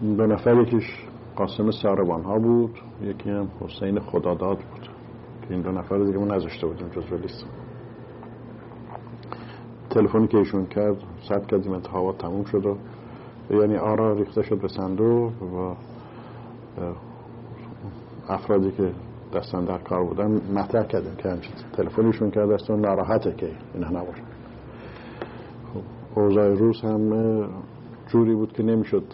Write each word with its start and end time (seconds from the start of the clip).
دو 0.00 0.26
نفر 0.26 0.60
یکیش 0.60 0.84
قاسم 1.36 1.70
ساربان 1.70 2.22
ها 2.22 2.38
بود 2.38 2.78
یکی 3.02 3.30
هم 3.30 3.48
حسین 3.60 4.00
خداداد 4.00 4.58
بود. 4.58 4.88
که 5.42 5.54
این 5.54 5.62
دو 5.62 5.70
نفر 5.72 5.98
دیگه 5.98 6.18
ما 6.18 6.24
نذاشته 6.24 6.66
بودیم 6.66 6.88
جزو 6.88 7.16
لیست 7.16 7.46
تلفنی 9.90 10.28
که 10.28 10.38
ایشون 10.38 10.66
کرد 10.66 10.96
ثبت 11.28 11.46
کردیم 11.46 11.72
انتخابات 11.72 12.18
تموم 12.18 12.44
شد 12.44 12.66
و 12.66 12.76
یعنی 13.50 13.76
آرا 13.76 14.12
ریخته 14.12 14.42
شد 14.42 14.60
به 14.60 14.68
صندوق 14.68 15.42
و 15.42 15.74
افرادی 18.28 18.70
که 18.70 18.92
دستان 19.34 19.64
در 19.64 19.78
کار 19.78 20.04
بودن 20.04 20.40
مطرح 20.54 20.86
کردیم 20.86 21.16
که 21.16 21.28
همچین 21.28 21.52
تلفنیشون 21.72 22.30
کرد. 22.30 22.52
دستان 22.52 22.80
ناراحته 22.80 23.32
که 23.32 23.50
اینا 23.74 23.88
نباشه 23.88 24.22
خب 25.74 25.82
اوضاع 26.18 26.48
روز 26.48 26.80
هم 26.80 27.12
جوری 28.08 28.34
بود 28.34 28.52
که 28.52 28.62
نمی‌شد 28.62 29.04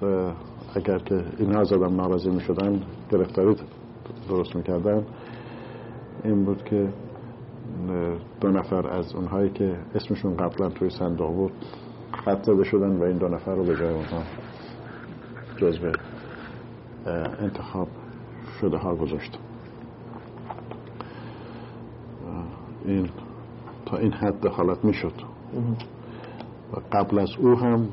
اگر 0.74 0.98
که 0.98 1.24
اینها 1.38 1.60
از 1.60 1.72
آدم 1.72 1.96
ناراضی 1.96 2.30
می‌شدن 2.30 2.80
گرفتاری 3.10 3.56
درست 4.28 4.56
می‌کردن. 4.56 5.06
این 6.24 6.44
بود 6.44 6.64
که 6.64 6.88
دو 8.40 8.48
نفر 8.48 8.86
از 8.86 9.14
اونهایی 9.14 9.50
که 9.50 9.76
اسمشون 9.94 10.36
قبلا 10.36 10.68
توی 10.68 10.90
صندوق 10.90 11.34
بود 11.34 11.52
خط 12.24 12.42
زده 12.42 12.64
شدن 12.64 12.96
و 12.96 13.02
این 13.02 13.18
دو 13.18 13.28
نفر 13.28 13.54
رو 13.54 13.64
به 13.64 13.76
جای 13.76 13.94
اونها 13.94 14.22
جزو 15.56 15.92
انتخاب 17.40 17.88
شده 18.60 18.76
ها 18.76 18.94
گذاشت. 18.94 19.38
این 22.84 23.08
تا 23.86 23.96
این 23.96 24.12
حد 24.12 24.40
دخالت 24.40 24.84
می‌شد. 24.84 25.12
و 26.72 26.80
قبل 26.92 27.18
از 27.18 27.30
او 27.38 27.58
هم 27.58 27.88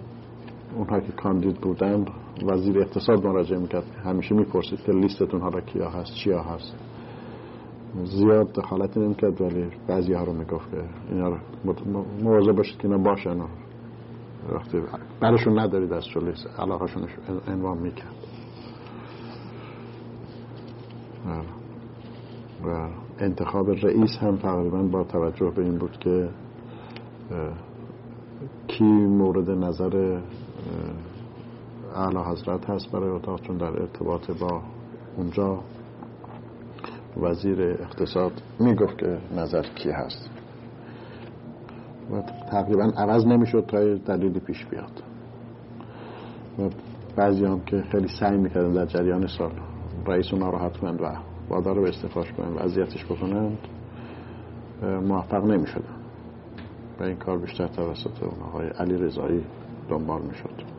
اونها 0.75 0.99
که 0.99 1.11
کاندید 1.11 1.61
بودند 1.61 2.09
وزیر 2.43 2.79
اقتصاد 2.79 3.25
مراجعه 3.25 3.59
می‌کرد. 3.59 3.83
همیشه 4.03 4.35
می‌پرسید 4.35 4.81
که 4.81 4.91
لیستتون 4.91 5.41
حالا 5.41 5.61
کیا 5.61 5.89
هست 5.89 6.13
چیا 6.13 6.41
هست. 6.41 6.75
زیاد 8.03 8.53
دخالتی 8.53 8.99
نمی‌کرد 8.99 9.41
ولی 9.41 9.67
بعضی 9.87 10.13
ها 10.13 10.23
رو 10.23 10.33
می‌گفت 10.33 10.71
که 10.71 10.83
اینا 11.11 11.29
رو 11.29 11.37
مواظب 12.23 12.51
باشید 12.51 12.77
که 12.77 12.87
اینا 12.87 13.03
باشن. 13.03 13.39
وقتی 14.51 14.81
برشون 15.21 15.59
ندارید 15.59 15.93
از 15.93 16.05
چه 16.05 16.19
لیست 16.19 16.59
علاقهشون 16.59 17.07
انوام 17.47 17.77
می‌کرد. 17.77 18.15
و 22.65 22.89
انتخاب 23.19 23.69
رئیس 23.69 24.17
هم 24.21 24.37
تقریبا 24.37 24.83
با 24.83 25.03
توجه 25.03 25.51
به 25.55 25.63
این 25.63 25.77
بود 25.77 25.97
که 25.99 26.29
کی 28.67 28.83
مورد 28.83 29.49
نظر 29.49 30.19
اعلی 31.95 32.17
حضرت 32.17 32.69
هست 32.69 32.91
برای 32.91 33.09
اتاق 33.09 33.41
چون 33.41 33.57
در 33.57 33.81
ارتباط 33.81 34.31
با 34.31 34.61
اونجا. 35.17 35.59
وزیر 37.21 37.61
اقتصاد 37.61 38.31
می‌گفت 38.59 38.97
که 38.97 39.17
نظر 39.35 39.61
کی 39.61 39.91
هست. 39.91 40.29
و 42.11 42.21
تقریبا 42.51 42.83
عوض 42.83 43.25
نمی‌شد 43.25 43.65
تا 43.67 43.95
دلیلی 43.95 44.39
پیش 44.39 44.65
بیاد. 44.65 45.03
و 46.59 46.69
بعضی 47.15 47.45
هم 47.45 47.59
که 47.59 47.81
خیلی 47.91 48.07
سعی 48.07 48.37
می‌کردن 48.37 48.73
در 48.73 48.85
جریان 48.85 49.27
سال 49.27 49.51
رئیس 50.05 50.25
رو 50.33 50.39
ناراحت 50.39 50.77
کنند 50.77 51.01
و 51.01 51.05
وادار 51.49 51.75
رو 51.75 51.81
به 51.81 51.89
استفاش 51.89 52.31
کنند 52.31 52.55
و 52.55 52.59
اذیتش 52.59 53.05
بکنند 53.05 53.57
موفق 54.83 55.45
نمی‌شدن. 55.45 55.95
و 56.99 57.03
این 57.03 57.15
کار 57.15 57.37
بیشتر 57.37 57.67
توسط 57.67 58.23
اونهای 58.23 58.67
علی 58.67 58.97
رضایی 58.97 59.43
دنبال 59.89 60.21
می‌شد. 60.21 60.77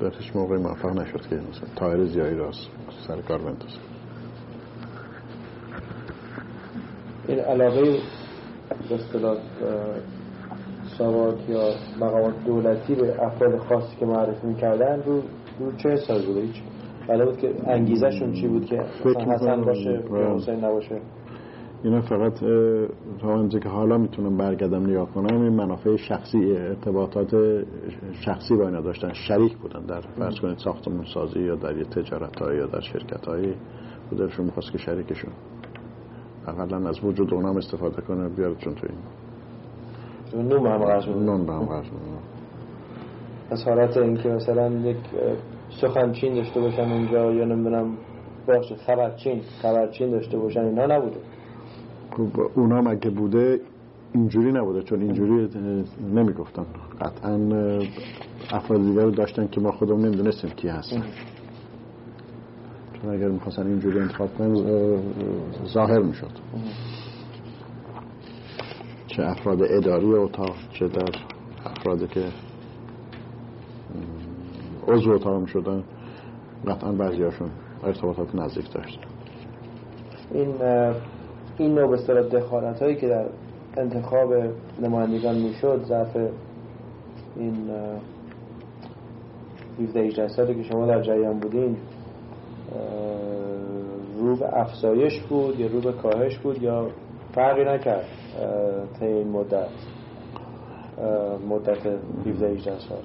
در 0.00 0.10
هیچ 0.18 0.36
موقع 0.36 0.56
موفق 0.56 1.00
نشد 1.00 1.20
که 1.20 1.36
مثلا 1.36 1.68
تایر 1.76 2.04
زیایی 2.04 2.36
راست 2.36 2.70
سر 3.08 3.20
کار 3.20 3.38
بندازه. 3.38 3.78
این 7.28 7.38
علاقه 7.38 7.98
به 8.90 8.98
سواد 10.98 11.38
یا 11.48 11.70
مقامات 12.00 12.44
دولتی 12.44 12.94
به 12.94 13.22
افراد 13.22 13.58
خاصی 13.58 13.96
که 13.96 14.06
معرفی 14.06 14.46
می‌کردن 14.46 15.02
رو 15.02 15.22
رو 15.58 15.76
چه 15.76 15.88
حسابی 15.88 16.26
بوده 16.26 16.40
هیچ؟ 16.40 16.62
بله 17.08 17.24
بود 17.24 17.36
که 17.36 17.54
انگیزشون 17.66 18.32
چی 18.32 18.48
بود 18.48 18.66
که 18.66 18.76
حسن 19.06 19.64
باشه 19.64 20.02
یا 20.12 20.34
حسین 20.34 20.64
نباشه؟ 20.64 21.00
اینا 21.84 22.00
فقط 22.00 22.34
تا 23.20 23.48
که 23.48 23.68
حالا 23.68 23.98
می‌تونم 23.98 24.36
برگردم 24.36 24.86
نگاه 24.86 25.10
کنم 25.10 25.42
این 25.42 25.52
منافع 25.52 25.96
شخصی 25.96 26.56
ارتباطات 26.56 27.34
شخصی 28.12 28.56
با 28.56 28.66
اینا 28.66 28.80
داشتن. 28.80 29.12
شریک 29.12 29.56
بودن 29.56 29.80
در 29.80 30.00
فرض 30.00 30.40
کنید 30.40 30.58
ساختمون 30.58 31.04
سازی 31.14 31.40
یا 31.40 31.54
در 31.54 31.76
یه 31.76 31.84
تجارت 31.84 32.40
یا 32.40 32.66
در 32.66 32.80
شرکت 32.80 33.26
هایی 33.26 33.54
بودرشون 34.10 34.44
می‌خواست 34.44 34.72
که 34.72 34.78
شریکشون. 34.78 35.32
اقلا 36.48 36.88
از 36.88 37.04
وجود 37.04 37.34
اونام 37.34 37.56
استفاده 37.56 38.02
کنه 38.02 38.28
بیاره 38.28 38.54
چون 38.54 38.74
تو 38.74 38.86
این. 38.88 40.48
نوم 40.48 40.66
هم 40.66 40.78
قرض 40.78 41.08
نون 41.08 41.48
هم 41.48 41.66
قرض 41.66 41.86
از 43.50 43.64
حالت 43.64 43.96
اینکه 43.96 44.28
مثلا 44.28 44.68
یک 44.70 44.96
سخنچین 45.80 46.34
داشته 46.34 46.60
باشن 46.60 46.92
اونجا 46.92 47.32
یا 47.32 47.44
نمی‌دونم 47.44 47.96
باشه 48.46 48.74
خبرچین 48.74 49.40
خبرچین 49.62 50.10
داشته 50.10 50.38
باشن 50.38 50.60
اینا 50.60 50.86
نبوده. 50.86 51.16
اونا 52.54 52.80
مگه 52.80 53.10
بوده 53.10 53.60
اینجوری 54.14 54.52
نبوده 54.52 54.82
چون 54.82 55.00
اینجوری 55.00 55.48
نمی‌گفتن. 56.14 56.66
قطعا 57.00 57.34
افراد 58.50 58.80
دیگر 58.80 59.02
رو 59.02 59.10
داشتن 59.10 59.46
که 59.46 59.60
ما 59.60 59.72
خودمون 59.72 60.04
نمی‌دونستیم 60.04 60.50
کی 60.50 60.68
هستن. 60.68 61.02
چون 62.92 63.14
اگر 63.14 63.28
می‌خواستن 63.28 63.66
اینجوری 63.66 63.98
انتخاب 63.98 64.34
کنن 64.34 64.54
ظاهر 65.66 65.98
می‌شد. 65.98 66.30
چه 69.06 69.22
افراد 69.22 69.62
اداری 69.62 70.14
اتاق 70.14 70.54
چه 70.72 70.88
در 70.88 71.18
افرادی 71.64 72.06
که 72.06 72.24
عضو 74.88 75.10
اتاق 75.10 75.40
می‌شدن 75.40 75.84
قطعا 76.66 76.92
بعضی 76.92 77.22
هاشون 77.22 77.50
ارتباطات 77.84 78.34
نزدیک 78.34 78.72
داشتن. 78.72 79.02
این 80.34 80.54
این 81.58 81.74
نوع 81.74 81.96
به 81.96 82.22
دخالت 82.22 82.82
هایی 82.82 82.96
که 82.96 83.08
در 83.08 83.26
انتخاب 83.76 84.34
نمایندگان 84.82 85.34
می‌شد 85.38 85.82
ضعف 85.84 86.16
این 87.36 87.70
17 89.80 90.00
18 90.00 90.28
سالی 90.28 90.54
که 90.54 90.62
شما 90.62 90.86
در 90.86 91.02
جریان 91.02 91.40
بودین 91.40 91.76
رو 94.18 94.36
به 94.36 94.60
افزایش 94.60 95.20
بود 95.20 95.60
یا 95.60 95.66
رو 95.66 95.80
به 95.80 95.92
کاهش 95.92 96.38
بود 96.38 96.62
یا 96.62 96.88
فرقی 97.32 97.64
نکرد 97.64 98.04
تا 99.00 99.06
این 99.06 99.28
مدت 99.28 99.68
مدت 101.48 101.86
17 102.26 102.48
18 102.48 102.78
سال. 102.78 102.98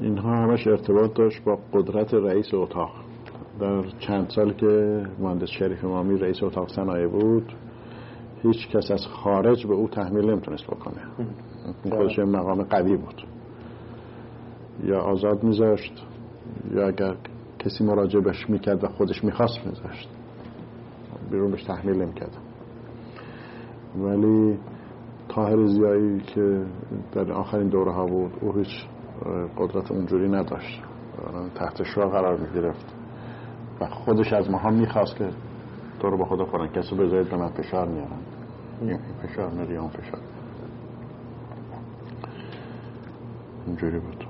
اینها 0.00 0.30
همش 0.30 0.66
ارتباط 0.66 1.14
داشت 1.14 1.44
با 1.44 1.58
قدرت 1.72 2.14
رئیس 2.14 2.54
اتاق. 2.54 2.90
در 3.60 3.82
چند 3.98 4.28
سال 4.28 4.52
که 4.52 5.02
مهندس 5.18 5.48
شریف 5.48 5.84
امامی 5.84 6.18
رئیس 6.18 6.42
اتاق 6.42 6.68
صنایع 6.68 7.08
بود 7.08 7.52
هیچ 8.44 8.68
کس 8.68 8.90
از 8.90 9.06
خارج 9.06 9.66
به 9.66 9.74
او 9.74 9.88
تحمیل 9.88 10.30
نمی‌تونست 10.30 10.66
بکنه. 10.66 11.02
خودش 11.90 12.18
مقام 12.18 12.62
قوی 12.62 12.96
بود. 12.96 13.26
یا 14.84 15.00
آزاد 15.00 15.44
میذاشت 15.44 16.06
یا 16.74 16.86
اگر 16.86 17.16
کسی 17.58 17.84
مراجعه 17.84 18.22
بهش 18.22 18.50
می‌کرد 18.50 18.84
و 18.84 18.88
خودش 18.88 19.24
می‌خواست 19.24 19.66
میذاشت. 19.66 20.08
بیرون 21.30 21.50
بهش 21.50 21.62
تحمیل 21.62 22.02
نمی‌کرد. 22.02 22.36
ولی 23.98 24.58
تاهر 25.28 25.66
زیایی 25.66 26.20
که 26.20 26.66
در 27.12 27.32
آخرین 27.32 27.68
دوره 27.68 27.92
ها 27.92 28.06
بود 28.06 28.32
او 28.40 28.52
هیچ 28.52 28.86
قدرت 29.58 29.90
اونجوری 29.90 30.28
نداشت. 30.28 30.82
تحت 31.54 31.82
شعا 31.82 32.08
قرار 32.08 32.36
می‌گرفت. 32.40 32.94
و 33.80 33.86
خودش 33.86 34.32
از 34.32 34.50
ما 34.50 34.58
هم 34.58 34.74
می‌خواست 34.74 35.16
که 35.16 35.28
تو 36.00 36.10
رو 36.10 36.18
به 36.18 36.24
خدا 36.24 36.44
کنن 36.44 36.68
کسی 36.68 36.96
بذارید 36.96 37.30
به 37.30 37.36
من 37.36 37.48
فشار 37.48 37.88
میارن 37.88 38.18
این 38.80 38.98
فشار 39.22 39.50
میری 39.50 39.76
اون 39.76 39.88
فشار. 39.88 40.20
اینجوری 43.66 43.98
بود. 43.98 44.24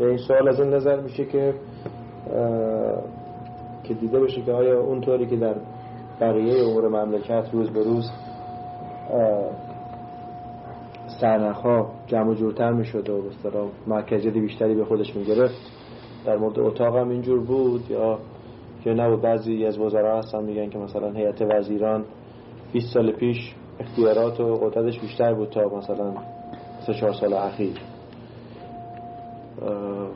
این 0.00 0.18
سوال 0.18 0.48
از 0.48 0.60
این 0.60 0.74
نظر 0.74 1.00
میشه 1.00 1.24
که 1.24 1.54
که 3.84 3.94
دیده 3.94 4.20
بشه 4.20 4.42
که 4.42 4.52
آیا 4.52 4.80
اونطوری 4.80 5.26
که 5.26 5.36
در 5.36 5.54
بقیه 6.20 6.64
امور 6.64 6.88
مملکت 6.88 7.48
روز 7.52 7.70
به 7.70 7.84
روز 7.84 8.10
ها 11.22 11.90
جمع 12.06 12.34
جورتر 12.34 12.72
می 12.72 12.84
شد 12.84 13.08
و 13.08 13.22
بسترا 13.22 13.68
مرکزیت 13.86 14.34
بیشتری 14.34 14.74
به 14.74 14.84
خودش 14.84 15.16
می 15.16 15.24
گرفت 15.24 15.54
در 16.26 16.36
مورد 16.36 16.58
اتاق 16.58 16.96
هم 16.96 17.08
اینجور 17.08 17.40
بود 17.40 17.90
یا 17.90 18.18
که 18.84 18.90
نبود 18.90 19.22
بعضی 19.22 19.66
از 19.66 19.78
وزرا 19.78 20.18
هستن 20.18 20.44
میگن 20.44 20.70
که 20.70 20.78
مثلا 20.78 21.10
هیئت 21.10 21.42
وزیران 21.42 22.04
20 22.72 22.94
سال 22.94 23.12
پیش 23.12 23.54
اختیارات 23.80 24.40
و 24.40 24.54
قدرتش 24.54 25.00
بیشتر 25.00 25.34
بود 25.34 25.48
تا 25.48 25.78
مثلا 25.78 26.14
سه 26.86 26.94
چهار 26.94 27.12
سال 27.12 27.32
اخیر. 27.32 27.72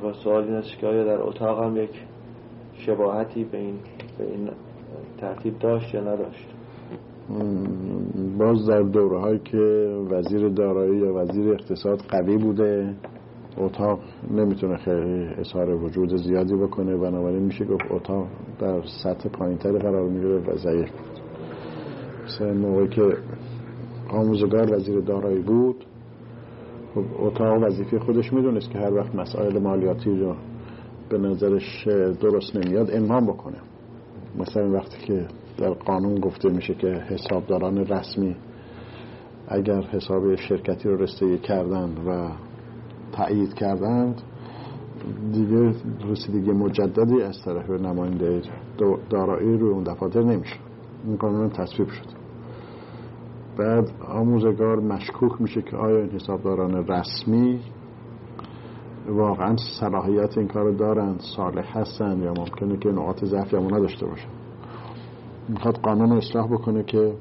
و 0.04 0.12
سوال 0.12 0.44
این 0.44 0.62
که 0.80 0.86
در 0.86 1.22
اتاق 1.22 1.64
هم 1.64 1.76
یک 1.76 1.90
شباهتی 2.74 3.44
به 3.44 3.58
این, 3.58 3.74
به 4.18 4.24
این 4.24 4.50
ترتیب 5.18 5.58
داشت 5.58 5.94
یا 5.94 6.00
نداشت؟ 6.00 6.48
باز 8.38 8.66
در 8.66 8.82
دوره 8.82 9.20
هایی 9.20 9.38
که 9.38 9.56
وزیر 10.10 10.48
دارایی 10.48 10.98
یا 10.98 11.14
وزیر 11.14 11.52
اقتصاد 11.52 11.98
قوی 11.98 12.36
بوده 12.36 12.94
اتاق 13.58 13.98
نمی‌تونه 14.30 14.76
خیلی 14.76 15.26
اظهار 15.38 15.70
وجود 15.70 16.16
زیادی 16.16 16.54
بکنه. 16.54 16.96
بنابراین 16.96 17.42
میشه 17.42 17.64
گفت 17.64 17.84
اتاق 17.90 18.26
در 18.60 18.82
سطح 19.02 19.28
پایینتری 19.28 19.78
قرار 19.78 20.08
می‌گیره 20.08 20.38
و 20.38 20.56
ضعیف 20.56 20.90
بود. 20.90 21.24
مثلا 22.25 22.53
موقعی 22.53 22.88
که 22.88 23.17
آموزگار 24.11 24.75
وزیر 24.75 25.00
دارایی 25.00 25.43
بود. 25.43 25.85
خب 26.94 27.05
اتاق 27.19 27.62
وظیفه 27.62 27.99
خودش 27.99 28.32
می‌دونست 28.32 28.71
که 28.71 28.79
هر 28.79 28.94
وقت 28.94 29.15
مسائل 29.15 29.59
مالیاتی 29.59 30.11
رو 30.11 30.37
به 31.09 31.19
نظرش 31.19 31.88
درست 32.21 32.56
نمیاد 32.56 32.91
انوان 32.91 33.26
بکنه. 33.26 33.59
مثلا 34.38 34.73
وقتی 34.73 35.06
که 35.06 35.26
در 35.59 35.71
قانون 35.71 36.21
گفته 36.21 36.49
میشه 36.49 36.75
که 36.75 36.87
حسابداران 36.87 37.79
رسمی 37.79 38.37
اگر 39.49 39.82
حساب 39.82 40.35
شرکتی 40.35 40.88
رو 40.88 40.97
رسیدگی 40.97 41.38
کردند 41.38 42.00
و 42.06 42.29
تایید 43.12 43.55
کردند 43.55 44.23
دیگه 45.32 45.73
رسیدگی 46.11 46.50
مجددی 46.50 47.23
از 47.23 47.43
طرف 47.44 47.71
نماینده 47.71 48.43
دارایی 49.11 49.59
روی 49.59 49.71
اون 49.71 49.82
دفاتر 49.82 50.23
نمیشه 50.23 50.56
این 51.06 51.16
قانون 51.16 51.50
تصویب 51.50 51.88
شد. 51.88 52.06
بعد 53.58 53.90
آموزگار 54.08 54.80
مشکوک 54.80 55.40
میشه 55.40 55.62
که 55.62 55.76
آیا 55.76 55.96
این 55.96 56.10
حسابداران 56.10 56.86
رسمی 56.86 57.60
واقعا 59.08 59.56
صلاحیت 59.80 60.38
این 60.38 60.48
کار 60.48 60.70
دارند 60.70 61.20
صالح 61.36 61.78
هستند 61.78 62.22
یا 62.22 62.32
ممکنه 62.38 62.76
که 62.76 62.88
نقاط 62.88 63.24
ضعف 63.24 63.52
یا 63.52 63.60
نداشته 63.60 64.06
باشن؟ 64.06 64.28
می‌خواد 65.48 65.76
قانون 65.76 66.10
رو 66.10 66.16
اصلاح 66.16 66.46
بکنه 66.52 66.82
که 66.82 67.12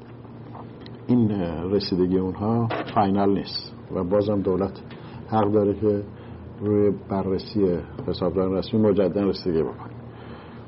این 1.06 1.30
رسیدگی 1.70 2.18
اونها 2.18 2.68
فاینال 2.94 3.34
نیست 3.34 3.74
و 3.94 4.04
بازم 4.04 4.40
دولت 4.40 4.82
حق 5.28 5.52
داره 5.52 5.74
که 5.74 6.02
روی 6.60 6.92
بررسی 7.08 7.78
حسابدار 8.06 8.58
رسمی 8.58 8.80
مجددا 8.80 9.26
رسیدگی 9.26 9.62
بکنه. 9.62 9.94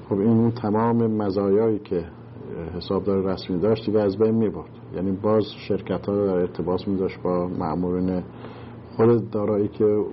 خب 0.08 0.18
این 0.18 0.50
تمام 0.50 1.06
مزایایی 1.06 1.78
که 1.78 2.04
حسابدار 2.76 3.22
رسمی 3.22 3.58
داشت 3.58 3.86
دیگه 3.86 4.00
از 4.00 4.18
بین 4.18 4.34
می 4.34 4.50
برد 4.50 4.70
یعنی 4.94 5.12
باز 5.12 5.44
شرکت 5.68 6.06
ها 6.06 6.26
در 6.26 6.36
ارتباط 6.36 6.88
می 6.88 6.96
داشت 6.96 7.22
با 7.22 7.46
معمولین 7.46 8.22
خود 8.96 9.30
دارایی 9.30 9.68
که 9.68 10.04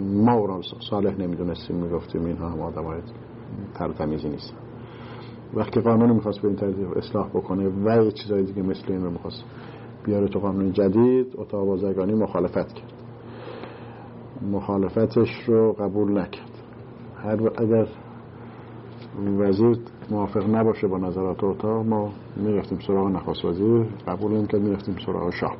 ما 0.00 0.34
او 0.34 0.60
صالح 0.90 1.20
نمی‌دونستیم 1.20 1.76
می‌گفتیم 1.76 2.24
اینها 2.24 2.48
هم 2.48 2.60
آدم 2.60 2.84
های 2.84 3.00
ترتمیزی 3.74 4.28
نیستن. 4.28 4.56
وقتی 5.54 5.80
قانون 5.80 6.12
می‌خواست 6.12 6.40
به 6.40 6.48
این 6.48 6.56
ترتیب 6.56 6.98
اصلاح 6.98 7.28
بکنه 7.28 7.68
و 7.68 8.04
یه 8.04 8.10
چیزای 8.10 8.42
دیگه 8.42 8.62
مثل 8.62 8.92
این 8.92 9.04
رو 9.04 9.10
می‌خواست 9.10 9.44
بیاره 10.04 10.28
تو 10.28 10.38
قانون 10.38 10.72
جدید 10.72 11.34
اتاق 11.38 11.66
بازرگانی 11.66 12.14
مخالفت 12.14 12.72
کرد. 12.72 12.92
مخالفتش 14.52 15.44
رو 15.46 15.72
قبول 15.72 16.18
نکرد. 16.18 16.50
هر 17.16 17.50
اگر 17.56 17.86
وزیر 19.38 19.78
موافق 20.10 20.54
نباشه 20.54 20.86
با 20.86 20.98
نظرات 20.98 21.44
اتاق 21.44 21.86
ما 21.86 22.10
می‌رفتیم 22.36 22.78
سراغ 22.86 23.08
نخواست 23.08 23.44
وزیر. 23.44 23.86
قبول 24.06 24.32
این 24.32 24.46
که 24.46 24.58
می‌رفتیم 24.58 24.96
سراغ 25.06 25.30
شاه. 25.30 25.56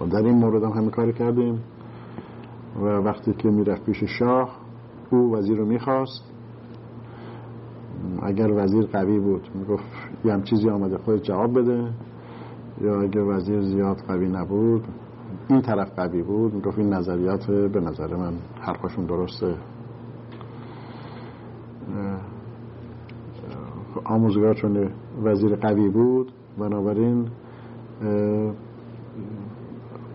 و 0.00 0.06
در 0.06 0.22
این 0.22 0.34
مورد 0.38 0.62
هم 0.62 0.70
همین 0.70 0.90
کاری 0.90 1.12
کردیم. 1.12 1.60
و 2.80 2.84
وقتی 2.84 3.32
که 3.32 3.48
می‌رفت 3.48 3.84
پیش 3.84 4.04
شاه 4.04 4.56
او 5.10 5.36
وزیر 5.36 5.58
رو 5.58 5.66
می‌خواست. 5.66 6.22
اگر 8.22 8.52
وزیر 8.52 8.86
قوی 8.86 9.18
بود 9.18 9.48
می‌گفت 9.54 9.84
یه 10.24 10.32
هم 10.32 10.42
چیزی 10.42 10.70
آمده 10.70 10.98
خود 10.98 11.22
جواب 11.22 11.58
بده. 11.58 11.88
یا 12.80 13.00
اگر 13.00 13.22
وزیر 13.22 13.60
زیاد 13.60 13.96
قوی 14.08 14.28
نبود 14.28 14.84
این 15.48 15.60
طرف 15.60 15.92
قوی 15.96 16.22
بود 16.22 16.54
می‌گفت 16.54 16.78
این 16.78 16.92
نظریات 16.92 17.50
به 17.50 17.80
نظر 17.80 18.16
من 18.16 18.32
حرفاشون 18.60 19.06
درسته. 19.06 19.54
آموزگار 24.14 24.54
چون 24.54 24.90
وزیر 25.24 25.56
قوی 25.56 25.88
بود 25.88 26.32
بنابراین 26.58 27.28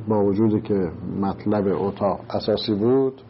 با 0.08 0.24
وجودی 0.26 0.62
که 0.62 0.92
مطلب 1.22 1.68
اتاق 1.68 2.20
اساسی 2.30 2.76
بود 2.76 3.22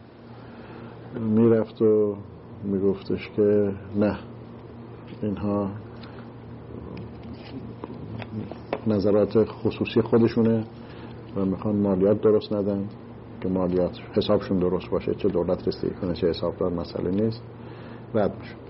می‌رفت 1.20 1.82
و 1.82 2.16
میگفتش 2.64 3.30
که 3.36 3.72
نه 3.96 4.18
اینها 5.22 5.70
نظرات 8.86 9.44
خصوصی 9.44 10.00
خودشونه 10.00 10.64
و 11.36 11.44
می‌خوان 11.44 11.76
مالیات 11.76 12.20
درست 12.20 12.52
ندن 12.52 12.88
که 13.40 13.48
مالیات 13.48 13.98
حسابشون 14.16 14.58
درست 14.58 14.90
باشه 14.90 15.14
چه 15.14 15.28
دولت 15.28 15.68
رسیدگی 15.68 15.94
کنه 15.94 16.14
چه 16.14 16.28
حسابدار 16.28 16.72
مسئله 16.72 17.10
نیست 17.10 17.42
رد 18.14 18.34
میشه 18.40 18.69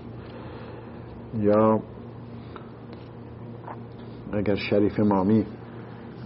یا 1.39 1.79
اگر 4.33 4.55
شریف 4.55 4.99
مامی 4.99 5.45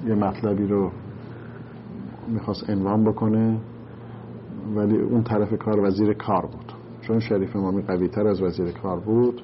یه 0.07 0.16
مطلبی 0.16 0.68
رو 0.68 0.92
می‌خواست 2.28 2.69
انوان 2.69 3.04
بکنه 3.04 3.57
ولی 4.75 4.98
اون 4.98 5.24
طرف 5.24 5.54
کار 5.54 5.80
وزیر 5.80 6.13
کار 6.13 6.46
بود. 6.46 6.72
چون 7.02 7.19
شریف 7.19 7.56
مامی 7.56 7.81
قوی 7.81 8.07
تر 8.07 8.28
از 8.28 8.42
وزیر 8.42 8.72
کار 8.72 9.00
بود 9.00 9.42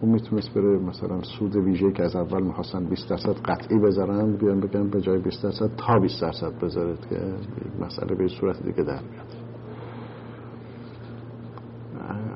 اون 0.00 0.12
می‌تونست 0.12 0.54
بره 0.54 0.78
مثلا 0.78 1.22
سود 1.22 1.56
ویژه 1.56 1.92
که 1.92 2.02
از 2.02 2.16
اول 2.16 2.42
می‌خواستن 2.42 2.84
20 2.84 3.10
درصد 3.10 3.36
قطعی 3.44 3.78
بذارن 3.78 4.36
بیان 4.36 4.60
بگن 4.60 4.90
به 4.90 5.00
جای 5.00 5.18
20 5.18 5.42
درصد 5.42 5.70
تا 5.76 5.98
20 5.98 6.22
درصد 6.22 6.64
بذارید 6.64 7.06
که 7.10 7.16
مسئله 7.80 8.14
به 8.14 8.28
صورت 8.28 8.62
دیگه 8.62 8.82
در 8.82 9.00
میاد 9.02 9.43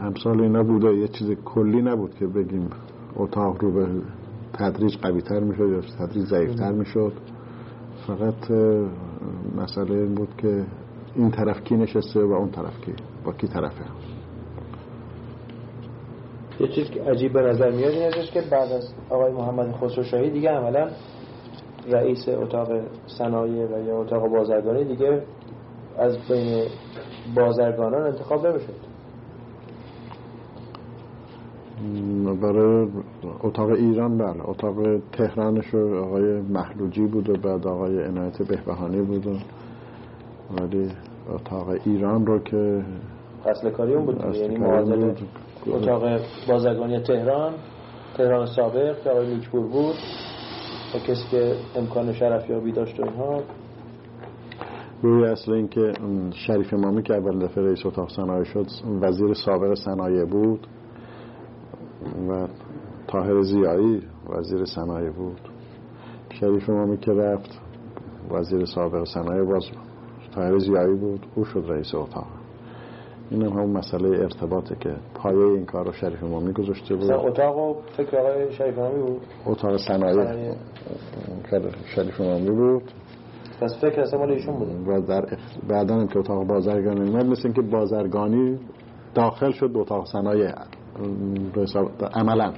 امثال 0.08 0.40
اینا 0.40 0.62
بوده. 0.62 0.94
یه 0.94 1.08
چیز 1.08 1.30
کلی 1.44 1.82
نبود 1.82 2.14
که 2.14 2.26
بگیم 2.26 2.70
اتاق 3.16 3.64
رو 3.64 3.72
به 3.72 3.86
تدریج 4.52 4.96
قوی 4.96 5.20
تر 5.20 5.40
می‌شد 5.40 5.68
یا 5.68 5.80
تدریج 5.80 6.26
ضعیف 6.26 6.54
تر 6.54 6.72
می‌شد. 6.72 7.12
فقط 8.06 8.50
مسئله 9.56 9.94
این 9.94 10.14
بود 10.14 10.28
که 10.38 10.64
این 11.14 11.30
طرف 11.30 11.64
کی 11.64 11.76
نشسته 11.76 12.24
و 12.24 12.32
اون 12.32 12.50
طرف 12.50 12.80
کی 12.84 12.92
با 13.24 13.32
کی 13.32 13.48
طرفه. 13.48 13.84
یه 16.60 16.68
چیز 16.68 16.90
که 16.90 17.02
عجیب 17.02 17.32
به 17.32 17.42
نظر 17.42 17.70
میاد 17.70 17.92
این 17.92 18.02
ازش 18.02 18.30
که 18.30 18.40
بعد 18.50 18.72
از 18.72 18.92
آقای 19.10 19.32
محمد 19.32 19.72
خسرو 19.72 20.02
شاهی 20.04 20.30
دیگه 20.30 20.50
عملا 20.50 20.90
رئیس 21.90 22.28
اتاق 22.28 22.68
صنایع 23.06 23.66
و 23.66 23.86
یا 23.86 24.00
اتاق 24.00 24.28
بازرگانی 24.28 24.84
دیگه 24.84 25.22
از 25.98 26.18
بین 26.28 26.64
بازرگانان 27.36 28.02
انتخاب 28.02 28.46
نمی‌شد. 28.46 28.97
برای 32.42 32.88
اتاق 33.42 33.70
ایران 33.70 34.18
بله. 34.18 34.48
اتاق 34.48 34.74
تهرانش 35.12 35.74
آقای 35.74 36.40
محلوجی 36.40 37.06
بود 37.06 37.30
و 37.30 37.32
بعد 37.32 37.66
آقای 37.66 38.04
عنایت 38.04 38.42
بهبهانی 38.42 39.02
بود 39.02 39.26
ولی 40.60 40.90
اتاق 41.34 41.68
ایران 41.84 42.26
رو 42.26 42.38
که 42.38 42.84
اصل 43.46 43.70
کاری 43.70 43.94
اون 43.94 44.04
بود 44.04 44.34
یعنی 44.34 44.58
معادل 44.58 45.12
اتاق 45.66 46.20
بازرگانی 46.48 47.00
تهران 47.00 47.52
تهران 48.16 48.46
سابق 48.46 49.02
که 49.04 49.10
آقای 49.10 49.34
میکپور 49.34 49.66
بود 49.66 49.94
و 50.94 50.98
کسی 50.98 51.22
که 51.30 51.54
امکان 51.76 52.12
شرفیابی 52.12 52.72
داشت 52.72 53.00
و 53.00 53.02
اینها. 53.02 53.42
روی 55.02 55.24
اصل 55.24 55.52
اینکه 55.52 55.92
شریف 56.32 56.74
امامی 56.74 57.02
که 57.02 57.14
اول 57.14 57.38
دفعه 57.38 57.64
رئیس 57.64 57.86
اتاق 57.86 58.10
صنایع 58.10 58.44
شد 58.44 58.66
وزیر 59.00 59.34
سابق 59.34 59.74
صنایع 59.74 60.24
بود. 60.24 60.66
و 62.30 62.48
تاهر 63.08 63.42
زیایی 63.42 64.02
وزیر 64.30 64.64
صنایع 64.64 65.10
بود. 65.10 65.40
شریف 66.30 66.70
امامی 66.70 66.98
که 66.98 67.12
رفت 67.12 67.60
وزیر 68.30 68.64
سابق 68.64 69.04
صنایع 69.04 69.44
باز 69.44 69.64
تاهر 70.34 70.58
زیایی 70.58 70.94
بود 70.94 71.26
او 71.34 71.44
شد 71.44 71.64
رئیس 71.68 71.94
اتاق. 71.94 72.26
این 73.30 73.42
هم 73.42 73.52
همون 73.52 73.70
مسئله 73.70 74.08
ارتباطه 74.08 74.76
که 74.80 74.94
پایه 75.14 75.38
این 75.38 75.64
کار 75.64 75.86
رو 75.86 75.92
شریف 75.92 76.24
امامی 76.24 76.52
گذاشته 76.52 76.94
بود. 76.94 77.10
اتاق 77.10 77.58
و 77.58 77.74
فکر 77.96 78.16
آقای 78.16 78.52
شریف 78.52 78.78
امامی 78.78 79.00
بود؟ 79.02 79.20
اتاق 79.46 79.76
صنایع. 79.76 80.54
شریف 81.84 82.20
امامی 82.20 82.50
بود. 82.50 82.82
پس 83.60 83.78
فکر 83.80 84.00
اصلا 84.00 84.18
مال 84.18 84.30
ایشون 84.30 84.58
بود. 84.58 84.88
و 84.88 85.00
در 85.00 85.24
بعدا 85.68 85.94
هم 85.94 86.06
که 86.06 86.18
اتاق 86.18 86.46
بازرگانی 86.46 87.10
اومد 87.10 87.26
مثل 87.26 87.42
اینکه 87.44 87.62
بازرگانی 87.62 88.58
داخل 89.14 89.50
شد 89.50 89.72
به 89.72 89.78
اتاق 89.78 90.06
صنایع. 90.06 90.54
عملا. 92.14 92.52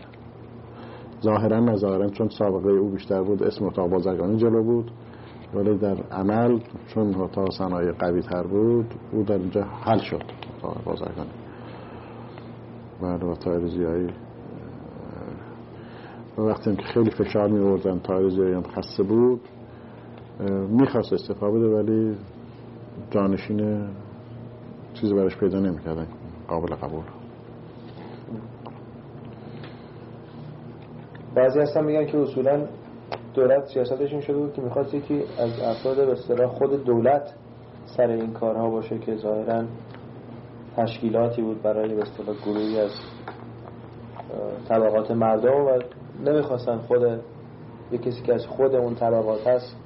ظاهرا 1.23 1.61
نظاهرا 1.61 2.09
چون 2.09 2.29
سابقه 2.29 2.71
او 2.71 2.91
بیشتر 2.91 3.23
بود 3.23 3.43
اسم 3.43 3.65
اتاق 3.65 3.91
بازرگانی 3.91 4.37
جلو 4.37 4.63
بود. 4.63 4.91
ولی 5.55 5.79
در 5.79 5.97
عمل 6.13 6.61
چون 6.87 7.15
اتاق 7.15 7.53
صنایع 7.53 7.93
قوی 7.93 8.23
تر 8.23 8.43
بود 8.43 8.95
او 9.13 9.23
در 9.23 9.39
اینجا 9.39 9.63
حل 9.63 9.99
شد 9.99 10.23
بازرگانی. 10.85 11.31
و 13.03 13.35
تایر 13.35 13.67
زیایی 13.67 14.09
وقتی 16.39 16.77
که 16.77 16.83
خیلی 16.83 17.11
فشار 17.11 17.49
می 17.49 17.59
آوردن 17.59 17.99
تایر 17.99 18.29
زیایی 18.29 18.55
هم 18.55 18.63
خسته 18.63 19.03
بود 19.03 19.41
می‌خواست 20.69 21.13
استفاده 21.13 21.59
بده 21.59 21.69
ولی 21.69 22.17
جانشین 23.11 23.89
چیزی 24.95 25.15
برش 25.15 25.37
پیدا 25.37 25.61
نمی‌کردن 25.61 26.07
قابل 26.49 26.75
قبول. 26.75 27.20
بعضی 31.35 31.61
هستن 31.61 31.85
میگن 31.85 32.07
که 32.07 32.19
اصولا 32.19 32.67
دولت 33.35 33.67
سیاستش 33.67 34.27
شده 34.27 34.37
بود 34.37 34.53
که 34.53 34.63
می‌خواست 34.63 34.95
یکی 34.95 35.25
از 35.39 35.61
افراد 35.61 35.97
به 35.97 36.13
اصطلاح 36.13 36.47
خود 36.47 36.85
دولت 36.85 37.35
سر 37.97 38.07
این 38.07 38.33
کارها 38.33 38.71
باشه 38.71 38.99
که 38.99 39.17
ظاهرا 39.17 39.65
تشکیلاتی 40.77 41.43
بود 41.43 41.63
برای 41.63 41.95
به 41.95 42.03
اصطلاح 42.03 42.37
گروهی 42.45 42.81
از 42.81 42.91
طبقات 44.69 45.11
مردم 45.11 45.65
و 45.65 45.79
نمی‌خواستن 46.27 46.79
خود 46.79 47.21
یک 47.93 48.03
کسی 48.03 48.23
که 48.23 48.35
از 48.35 48.47
خود 48.47 48.75
اون 48.75 48.95
طبقات 48.95 49.47
هست 49.47 49.77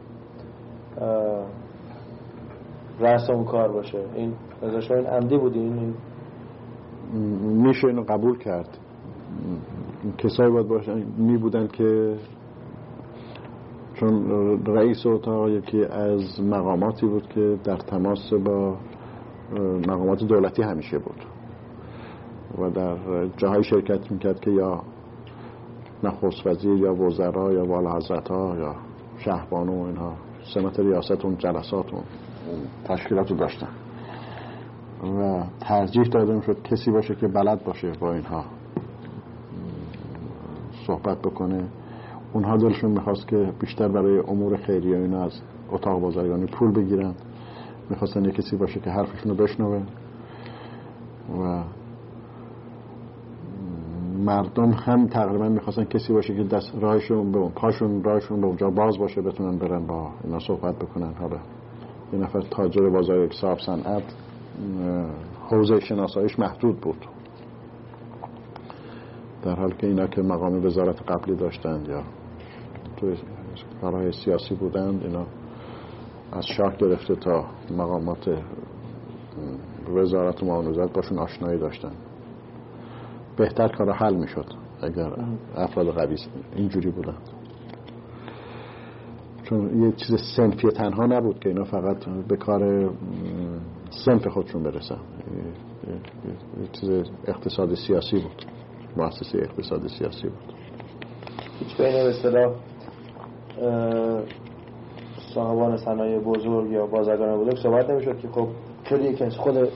رأس 3.01 3.31
اون 3.31 3.45
کار 3.45 3.73
باشه. 3.73 3.99
این 4.15 4.35
ازش 4.63 4.91
این 4.91 5.07
عمدی 5.07 5.39
بود 5.39 5.55
این 5.55 5.95
میشه 7.43 7.87
اینو 7.87 8.03
قبول 8.03 8.39
کرد. 8.39 8.79
کسایی 10.19 10.51
باید 10.53 10.69
باشن 10.69 11.05
می 11.17 11.37
بودن 11.37 11.67
که 11.67 12.17
چون 13.95 14.27
رئیس 14.67 15.07
اتاق 15.07 15.49
یکی 15.49 15.85
از 15.85 16.41
مقاماتی 16.41 17.07
بود 17.07 17.29
که 17.29 17.59
در 17.65 17.77
تماس 17.77 18.33
با 18.33 18.77
مقامات 19.89 20.25
دولتی 20.25 20.63
همیشه 20.63 20.99
بود 20.99 21.25
و 22.59 22.71
در 22.71 22.97
جاهای 23.37 23.65
شرکت 23.65 24.13
می‌کرد 24.13 24.41
که 24.41 24.51
یا 24.51 24.83
نخست 26.03 26.47
وزیر 26.47 26.77
یا 26.77 26.95
وزرا 26.95 27.53
یا 27.53 27.65
والا 27.67 27.97
حضرت 27.97 28.29
ها 28.29 28.57
یا 28.59 28.75
شهبانو 29.19 29.83
و 29.83 29.87
اینها 29.87 30.13
سمت 30.55 30.81
ریاست 30.81 31.25
اون 31.25 31.37
جلسات 31.39 31.95
اون 31.95 32.03
تشکیلات 32.85 33.31
رو 33.31 33.37
داشتن. 33.37 33.69
و 35.03 35.45
ترجیح 35.61 36.05
داده 36.05 36.41
شد 36.41 36.63
کسی 36.63 36.91
باشه 36.91 37.15
که 37.15 37.29
بلد 37.29 37.65
باشه 37.65 37.93
با 38.01 38.13
اینها 38.13 38.45
صحبت 40.87 41.19
بکنه. 41.19 41.65
اونها 42.33 42.57
دلشون 42.57 42.91
می‌خواست 42.91 43.29
که 43.29 43.53
بیشتر 43.61 43.89
برای 43.89 44.19
امور 44.19 44.57
خیریه 44.57 44.97
اینا 44.97 45.25
از 45.25 45.41
اتاق 45.71 46.01
بازرگانی 46.01 46.47
پول 46.47 46.73
بگیرن. 46.73 47.15
می‌خواستن 47.91 48.25
یه 48.25 48.31
کسی 48.31 48.57
باشه 48.57 48.81
که 48.81 48.91
حرفشون 48.91 49.31
رو 49.31 49.45
بشنوه. 49.45 49.83
و 51.43 51.63
مردم 54.25 54.71
هم 54.71 55.07
تقریبا 55.07 55.49
می‌خواستن 55.49 55.85
کسی 55.85 56.13
باشه 56.13 56.37
که 56.37 56.45
دست 56.45 56.73
راهشون 56.81 57.33
به 57.33 57.49
پاشون 57.49 58.03
راهشون 58.03 58.41
به 58.41 58.47
اونجا 58.47 58.71
باز 58.71 58.99
باشه 58.99 59.23
بتونن 59.23 59.59
برن 59.59 59.87
با 59.87 60.11
اینا 60.25 60.39
صحبت 60.39 60.77
بکنن. 60.77 61.13
حالا 61.21 61.37
یه 62.13 62.19
نفر 62.19 62.41
تاجر 62.41 62.91
بازار 62.91 63.31
صاحب 63.31 63.59
صنعت 63.59 64.03
حوزه 65.51 65.81
شناساییش 65.81 66.39
محدود 66.39 66.81
بود. 66.81 67.07
در 69.45 69.55
حال 69.55 69.71
که 69.73 69.87
اینا 69.87 70.07
که 70.07 70.23
مقام 70.23 70.65
وزارت 70.65 71.03
قبلی 71.03 71.37
داشتند 71.37 71.89
یا 71.89 72.03
توی 72.97 73.17
کارهای 73.81 74.13
سیاسی 74.13 74.55
بودند 74.55 75.03
اینا 75.03 75.27
از 76.33 76.47
شاک 76.47 76.79
گرفته 76.79 77.15
تا 77.15 77.45
مقامات 77.71 78.39
وزارت 79.95 80.43
و 80.43 80.63
باشون 80.95 81.19
آشنایی 81.19 81.59
داشتن 81.59 81.93
بهتر 83.37 83.69
کار 83.69 83.93
حل 83.93 84.15
می‌شد 84.15 84.47
اگر 84.83 85.13
افراد 85.57 85.87
قوی 85.87 86.17
اینجوری 86.57 86.91
بودن 86.91 87.17
چون 89.43 89.83
یه 89.83 89.93
چیز 89.93 90.17
سنفی 90.37 90.69
تنها 90.69 91.07
نبود 91.07 91.39
که 91.39 91.49
اینا 91.49 91.65
فقط 91.65 92.05
به 92.29 92.37
کار 92.37 92.93
سنف 93.91 94.27
خودشون 94.29 94.63
برسن. 94.63 94.99
یه 96.61 96.69
چیز 96.73 97.11
اقتصاد 97.27 97.75
سیاسی 97.75 98.19
بود. 98.19 98.47
مؤسسه 98.97 99.39
اقتصاد 99.39 99.87
سیاسی 99.87 100.29
بود. 100.29 100.55
هیچ 101.61 101.77
بین 101.77 101.93
به 101.93 102.09
اصطلاح 102.09 102.53
صاحبان 105.35 105.77
صنایع 105.77 106.19
بزرگ 106.19 106.71
یا 106.71 106.87
بازرگان 106.87 107.41
بزرگ 107.41 107.57
صحبت 107.57 107.91
نمی‌شد 107.91 108.21
که 108.21 108.29
خب 108.29 108.49
یکی 109.03 109.25
از 109.25 109.37
خود 109.37 109.69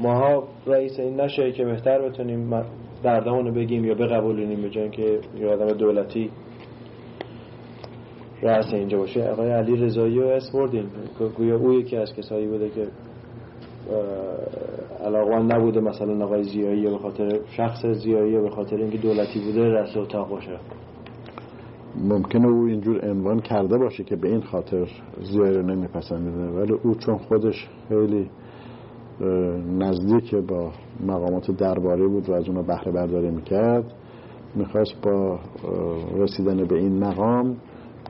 ماها 0.00 0.44
رئیس 0.66 1.00
این 1.00 1.20
نشه 1.20 1.52
که 1.52 1.64
بهتر 1.64 2.08
بتونیم 2.08 2.64
دردمون 3.02 3.46
رو 3.46 3.52
بگیم 3.52 3.84
یا 3.84 3.94
بقبولونیم 3.94 4.62
به 4.62 4.70
جای 4.70 4.90
که 4.90 5.20
یه 5.38 5.48
آدم 5.48 5.72
دولتی 5.72 6.30
رئیس 8.42 8.66
اینجا 8.72 8.98
باشه 8.98 9.30
آقای 9.30 9.50
علی 9.50 9.76
رضایی 9.76 10.20
رو 10.20 10.28
اسم 10.28 10.58
بردیم 10.58 10.90
گویا 11.36 11.56
او 11.56 11.72
یکی 11.72 11.96
از 11.96 12.14
کسایی 12.14 12.46
بوده 12.46 12.68
که 12.68 12.86
علاقوان 15.04 15.52
نبوده 15.52 15.80
مثلا 15.80 16.24
آقای 16.24 16.42
زیایی 16.42 16.90
به 16.90 16.98
خاطر 16.98 17.40
شخص 17.56 17.86
زیایی 17.86 18.38
به 18.40 18.50
خاطر 18.50 18.76
اینکه 18.76 18.98
دولتی 18.98 19.40
بوده 19.40 19.72
رئیس 19.72 19.96
اتاق 19.96 20.30
باشه. 20.30 20.58
ممکنه 22.04 22.46
او 22.48 22.66
اینجور 22.66 23.10
عنوان 23.10 23.40
کرده 23.40 23.78
باشه 23.78 24.04
که 24.04 24.16
به 24.16 24.28
این 24.28 24.40
خاطر 24.40 24.88
زیایی 25.20 25.54
رو 25.54 25.62
نمیپسندیده 25.62 26.50
ولی 26.50 26.72
او 26.72 26.94
چون 26.94 27.18
خودش 27.18 27.68
خیلی 27.88 28.30
نزدیک 29.78 30.34
با 30.34 30.70
مقامات 31.06 31.50
درباره 31.50 32.06
بود 32.06 32.28
و 32.28 32.32
از 32.32 32.48
اونا 32.48 32.62
بهره 32.62 32.92
برداری 32.92 33.30
می‌کرد 33.30 33.84
می‌خواست 34.54 35.02
با 35.02 35.38
رسیدن 36.16 36.64
به 36.64 36.74
این 36.74 37.04
مقام 37.04 37.56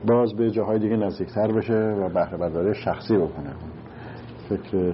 باز 0.07 0.33
به 0.33 0.51
جاهای 0.51 0.79
دیگه 0.79 0.95
نزدیکتر 0.95 1.51
بشه 1.51 1.73
و 1.73 2.09
بهره 2.09 2.37
برداری 2.37 2.73
شخصی 2.75 3.17
بکنه. 3.17 3.53
فکر 4.49 4.93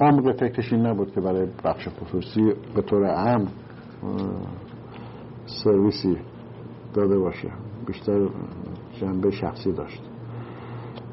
عمق 0.00 0.32
فکرش 0.32 0.72
این 0.72 0.86
نبود 0.86 1.12
که 1.12 1.20
برای 1.20 1.46
بخش 1.64 1.88
خصوصی 1.88 2.52
به 2.74 2.82
طور 2.82 3.06
عام 3.06 3.48
سرویسی 5.46 6.16
داده 6.94 7.18
باشه. 7.18 7.52
بیشتر 7.86 8.28
جنبه 9.00 9.30
شخصی 9.30 9.72
داشت. 9.72 10.02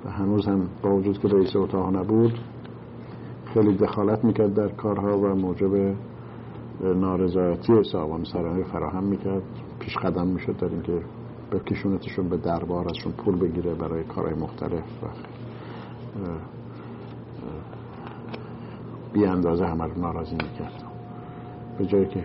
و 0.05 0.10
هنوز 0.10 0.48
هم 0.48 0.69
با 0.84 0.96
وجود 0.96 1.19
که 1.19 1.27
رئیس 1.27 1.55
اتاق 1.55 1.96
نبود 1.96 2.39
خیلی 3.53 3.77
دخالت 3.77 4.25
می‌کرد 4.25 4.53
در 4.53 4.67
کارها 4.67 5.17
و 5.17 5.27
موجب 5.27 5.96
نارضایتی 6.81 7.84
صاحبان 7.84 8.24
سرانه 8.24 8.63
فراهم 8.63 9.03
می‌کرد. 9.03 9.43
پیش 9.79 9.98
قدم 9.98 10.27
می‌شد 10.27 10.58
در 10.58 10.69
اینکه 10.69 11.01
به 12.29 12.38
دربار 12.38 12.86
ازشون 12.89 13.12
پول 13.12 13.39
بگیره 13.39 13.75
برای 13.75 14.03
کارهای 14.03 14.34
مختلف 14.34 15.03
و 15.03 15.08
بی 19.13 19.25
اندازه 19.25 19.65
همه 19.65 19.83
رو 19.83 20.01
ناراضی 20.01 20.35
می‌کرد 20.35 20.83
به 21.77 21.85
جایی 21.85 22.05
که 22.05 22.23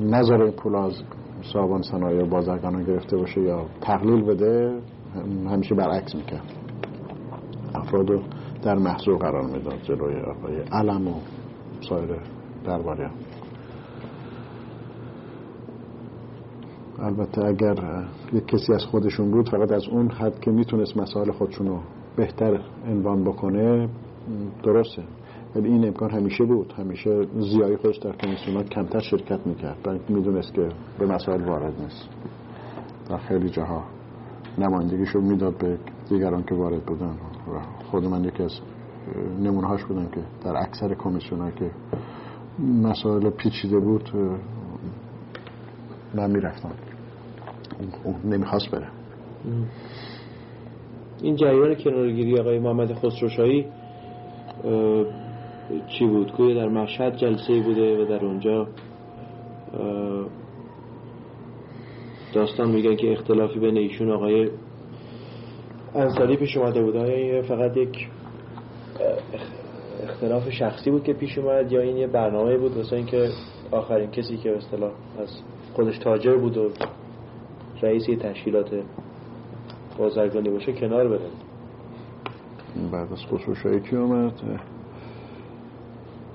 نظر 0.00 0.50
پول 0.50 0.74
از 0.74 0.92
صاحبان 1.52 1.82
صنایع 1.82 2.24
بازرگانان 2.24 2.84
گرفته 2.84 3.16
باشه 3.16 3.40
یا 3.40 3.66
تقلیل 3.80 4.24
بده 4.24 4.80
همیشه 5.50 5.74
برعکس 5.74 6.14
می‌کرد. 6.14 6.52
افراد 7.74 8.10
رو 8.10 8.20
در 8.62 8.74
محضور 8.74 9.18
قرار 9.18 9.46
می‌داد 9.46 9.82
جلوی 9.82 10.20
آقای 10.20 10.60
علم 10.72 11.08
و 11.08 11.14
سایر 11.88 12.16
درباره 12.64 13.10
البته 16.98 17.44
اگر 17.44 18.04
یک 18.32 18.46
کسی 18.46 18.72
از 18.72 18.84
خودشون 18.84 19.30
بود 19.30 19.48
فقط 19.48 19.72
از 19.72 19.88
اون 19.88 20.10
حد 20.10 20.40
که 20.40 20.50
می‌تونست 20.50 20.96
مسائل 20.96 21.30
خودشون 21.30 21.66
رو 21.66 21.78
بهتر 22.16 22.60
عنوان 22.88 23.24
بکنه 23.24 23.88
درسته. 24.62 25.02
ولی 25.56 25.68
این 25.68 25.86
امکان 25.86 26.10
همیشه 26.10 26.44
بود. 26.44 26.72
همیشه 26.72 27.26
زیایی 27.38 27.76
خودش 27.76 27.96
در 27.96 28.12
کمیسیونات 28.12 28.68
کمتر 28.68 29.00
شرکت 29.00 29.46
می‌کرد. 29.46 29.76
برای 29.84 30.00
می‌دونست 30.08 30.54
که 30.54 30.68
به 30.98 31.06
مسائل 31.06 31.44
وارد 31.44 31.80
نیست. 31.80 32.08
در 33.08 33.18
خیلی 33.18 33.48
جاها 33.50 33.84
نمایندگیشو 34.58 35.20
می‌داد 35.20 35.58
به 35.58 35.78
دیگران 36.08 36.42
که 36.42 36.54
وارد 36.54 36.84
بودن. 36.86 37.16
و 37.54 37.60
خود 37.90 38.04
من 38.04 38.24
یکی 38.24 38.42
از 38.42 38.52
نمونه 39.40 39.66
هاش 39.66 39.84
بودم 39.84 40.06
که 40.06 40.20
در 40.44 40.56
اکثر 40.56 40.94
کمیسیون 40.94 41.50
که 41.50 41.70
مسائل 42.82 43.30
پیچیده 43.30 43.78
بود 43.78 44.10
من 46.14 46.30
می‌رفتم. 46.30 46.72
اون 48.04 48.14
نمی‌خواست 48.24 48.70
بره. 48.70 48.88
این 51.22 51.36
جریان 51.36 51.74
کنارگیری 51.74 52.40
آقای 52.40 52.58
محمد 52.58 52.94
خسروشاهی 52.94 53.66
چی 55.88 56.06
بود؟ 56.06 56.32
که 56.36 56.54
در 56.54 56.68
مشهد 56.68 57.16
جلسه 57.16 57.60
بوده 57.60 58.02
و 58.02 58.08
در 58.08 58.24
اونجا 58.24 58.66
داستان 62.34 62.70
میگن 62.70 62.96
که 62.96 63.12
اختلافی 63.12 63.58
بین 63.58 63.76
ایشون 63.76 64.10
آقای 64.10 64.50
انصاری 65.94 66.36
پیش 66.36 66.56
اومده 66.56 66.82
بود. 66.82 66.96
آیا 66.96 67.42
فقط 67.42 67.76
یک 67.76 68.08
اختلاف 70.02 70.50
شخصی 70.50 70.90
بود 70.90 71.04
که 71.04 71.12
پیش 71.12 71.38
اومد 71.38 71.72
یا 71.72 71.80
این 71.80 71.96
یه 71.96 72.06
برنامه 72.06 72.56
بود 72.56 72.76
واسه 72.76 72.96
اینکه 72.96 73.28
آخرین 73.70 74.10
کسی 74.10 74.36
که 74.36 74.56
اصطلاح 74.56 74.92
از 75.18 75.28
خودش 75.74 75.98
تاجر 75.98 76.36
بود 76.36 76.56
و 76.56 76.70
رئیس 77.82 78.06
تشکیلات 78.20 78.70
بازرگانی 79.98 80.50
باشه 80.50 80.72
کنار 80.72 81.08
بره؟ 81.08 81.43
بعد 82.92 83.12
از 83.12 83.18
خصوصایی 83.30 83.80
کی 83.80 83.96
اومد؟ 83.96 84.32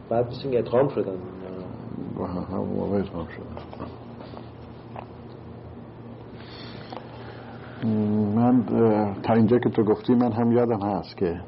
بعد 0.10 0.30
بس 0.30 0.46
این 0.46 0.58
ادغام 0.58 0.88
شدن. 0.88 1.18
با 2.18 2.28
هم 2.28 2.58
موقع 2.58 2.98
ادغام 2.98 3.28
شدن. 3.28 3.86
من 8.36 8.64
تا 9.24 9.34
اینجا 9.34 9.60
که 9.60 9.70
تو 9.70 9.84
گفتی 9.84 10.16
من 10.16 10.32
هم 10.32 10.52
یادم 10.52 10.82
هست 10.82 11.18
که 11.18 11.42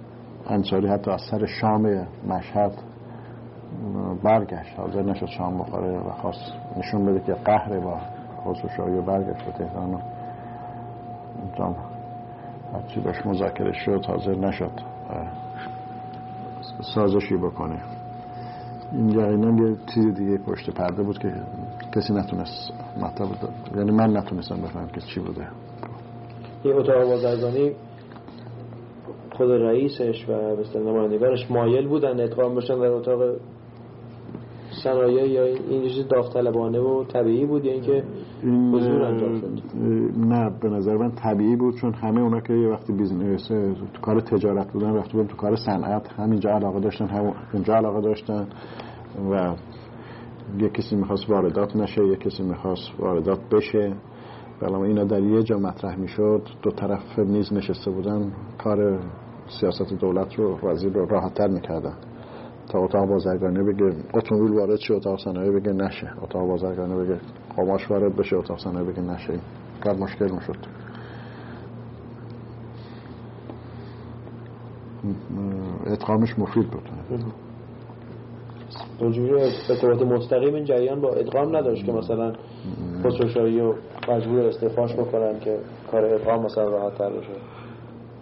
انصاری 0.47 0.87
حتی 0.87 1.11
از 1.11 1.21
سر 1.31 1.45
شام 1.45 2.07
مشهد 2.27 2.73
برگشت. 4.23 4.79
حاضر 4.79 5.01
نشد 5.01 5.25
شام 5.25 5.57
بخوره 5.57 5.99
و 5.99 6.11
خواست 6.11 6.53
نشون 6.77 7.05
بده 7.05 7.19
که 7.19 7.33
قهر 7.33 7.79
با 7.79 7.97
خصوصایی 8.45 8.97
و 8.97 9.01
برگشت 9.01 9.45
به 9.45 9.51
تهران. 9.51 9.93
و 9.93 9.97
هرچی 12.73 12.99
باش 12.99 13.25
مذاکره 13.25 13.73
شد 13.73 14.05
حاضر 14.05 14.35
نشد. 14.35 14.71
سازشی 16.95 17.37
بکنه. 17.37 17.81
این 18.91 19.09
یعنی 19.09 19.69
یه 19.69 19.77
چیز 19.93 20.13
دیگه 20.13 20.37
پشت 20.37 20.69
پرده 20.69 21.03
بود 21.03 21.19
که 21.19 21.33
کسی 21.95 22.13
نتونست 22.13 22.73
مطلب 23.01 23.27
یعنی 23.75 23.91
من 23.91 24.17
نتونستم 24.17 24.61
بفهم 24.61 24.87
که 24.87 25.01
چی 25.01 25.19
بوده. 25.19 25.47
یه 26.65 26.75
اتاق 26.75 27.03
بازرگانی 27.03 27.71
خود 29.37 29.51
رئیسش 29.51 30.29
و 30.29 30.55
مثل 30.55 30.79
نمایندگانش 30.79 31.51
مایل 31.51 31.87
بودن 31.87 32.19
ادغام 32.19 32.55
بشن 32.55 32.79
در 32.79 32.87
اتاق 32.87 33.19
صنایع 34.83 35.27
یا 35.27 35.43
این 35.43 35.87
چیز 35.87 36.07
داوطلبانه 36.07 36.79
و 36.79 37.03
طبیعی 37.03 37.45
بود 37.45 37.65
یا 37.65 37.71
اینکه 37.71 38.03
به 38.73 38.85
زور 38.85 39.03
انجام 39.03 39.39
شد؟ 39.39 39.49
نه 40.17 40.51
به 40.61 40.69
نظر 40.69 40.97
من 40.97 41.11
طبیعی 41.11 41.55
بود 41.55 41.75
چون 41.75 41.93
همه 41.93 42.21
اونا 42.21 42.39
که 42.39 42.53
یه 42.53 42.67
وقتی 42.67 42.93
business 42.93 43.47
تو 43.93 44.01
کار 44.01 44.19
تجارت 44.19 44.71
بودن 44.71 44.95
رفته 44.95 45.13
بودن 45.13 45.27
تو 45.27 45.35
کار 45.35 45.55
صنعت 45.55 46.07
همینجا 46.07 46.49
علاقه 46.49 46.79
داشتن 46.79 47.05
هم 47.05 47.33
اونجا 47.53 47.75
علاقه 47.75 48.01
داشتن 48.01 48.47
و 49.31 49.55
یه 50.59 50.69
کسی 50.69 50.95
می‌خواست 50.95 51.29
واردات 51.29 51.75
نشه 51.75 52.07
یه 52.07 52.15
کسی 52.15 52.43
می‌خواست 52.43 52.91
واردات 52.99 53.39
بشه. 53.51 53.93
بله 54.61 54.79
اینا 54.79 55.03
در 55.03 55.23
یه 55.23 55.43
جا 55.43 55.57
مطرح 55.57 55.95
می‌شد 55.95 56.41
دو 56.61 56.71
طرف 56.71 57.19
نیز 57.19 57.53
نشسته 57.53 57.91
بودن 57.91 58.31
کار 58.57 58.99
سیاست 59.59 59.93
دولت 59.93 60.35
رو 60.35 60.57
وزیر 60.63 60.93
رو 60.93 61.05
راحت 61.05 61.33
تر 61.33 61.47
می‌کردن. 61.47 61.93
تا 62.71 62.79
اتاق 62.79 63.09
بازرگانی 63.09 63.73
بگه 63.73 63.95
اتومبیل 64.13 64.57
وارد 64.57 64.79
شه 64.79 64.93
اتاق 64.93 65.19
صنایع 65.19 65.51
بگه 65.51 65.73
نشه. 65.73 66.11
اتاق 66.21 66.47
بازرگانی 66.47 67.05
بگه 67.05 67.19
قماش 67.55 67.91
وارد 67.91 68.15
بشه 68.15 68.35
اتاق 68.35 68.59
صنایع 68.59 68.91
بگه 68.91 69.01
نشه. 69.01 69.39
بعد 69.85 69.99
مشکل 69.99 70.31
می‌شد. 70.31 70.57
ادغامش 75.85 76.39
مفید 76.39 76.67
بود. 76.69 76.89
اونجوری 78.99 79.41
ارتباط 79.69 80.01
مستقیم 80.01 80.53
این 80.53 80.65
جریان 80.65 81.01
با 81.01 81.09
ادغام 81.09 81.55
نداشت 81.55 81.85
که 81.85 81.91
مثلا 81.91 82.33
خسروشاهی 83.03 83.61
و 83.61 83.73
مجبور 84.09 84.39
استفاش 84.39 84.93
بکنن 84.93 85.39
که 85.39 85.59
کار 85.91 86.05
ادغام 86.05 86.45
مثلا 86.45 86.69
راحت 86.69 86.97
تر 86.97 87.09
بشه. 87.09 87.29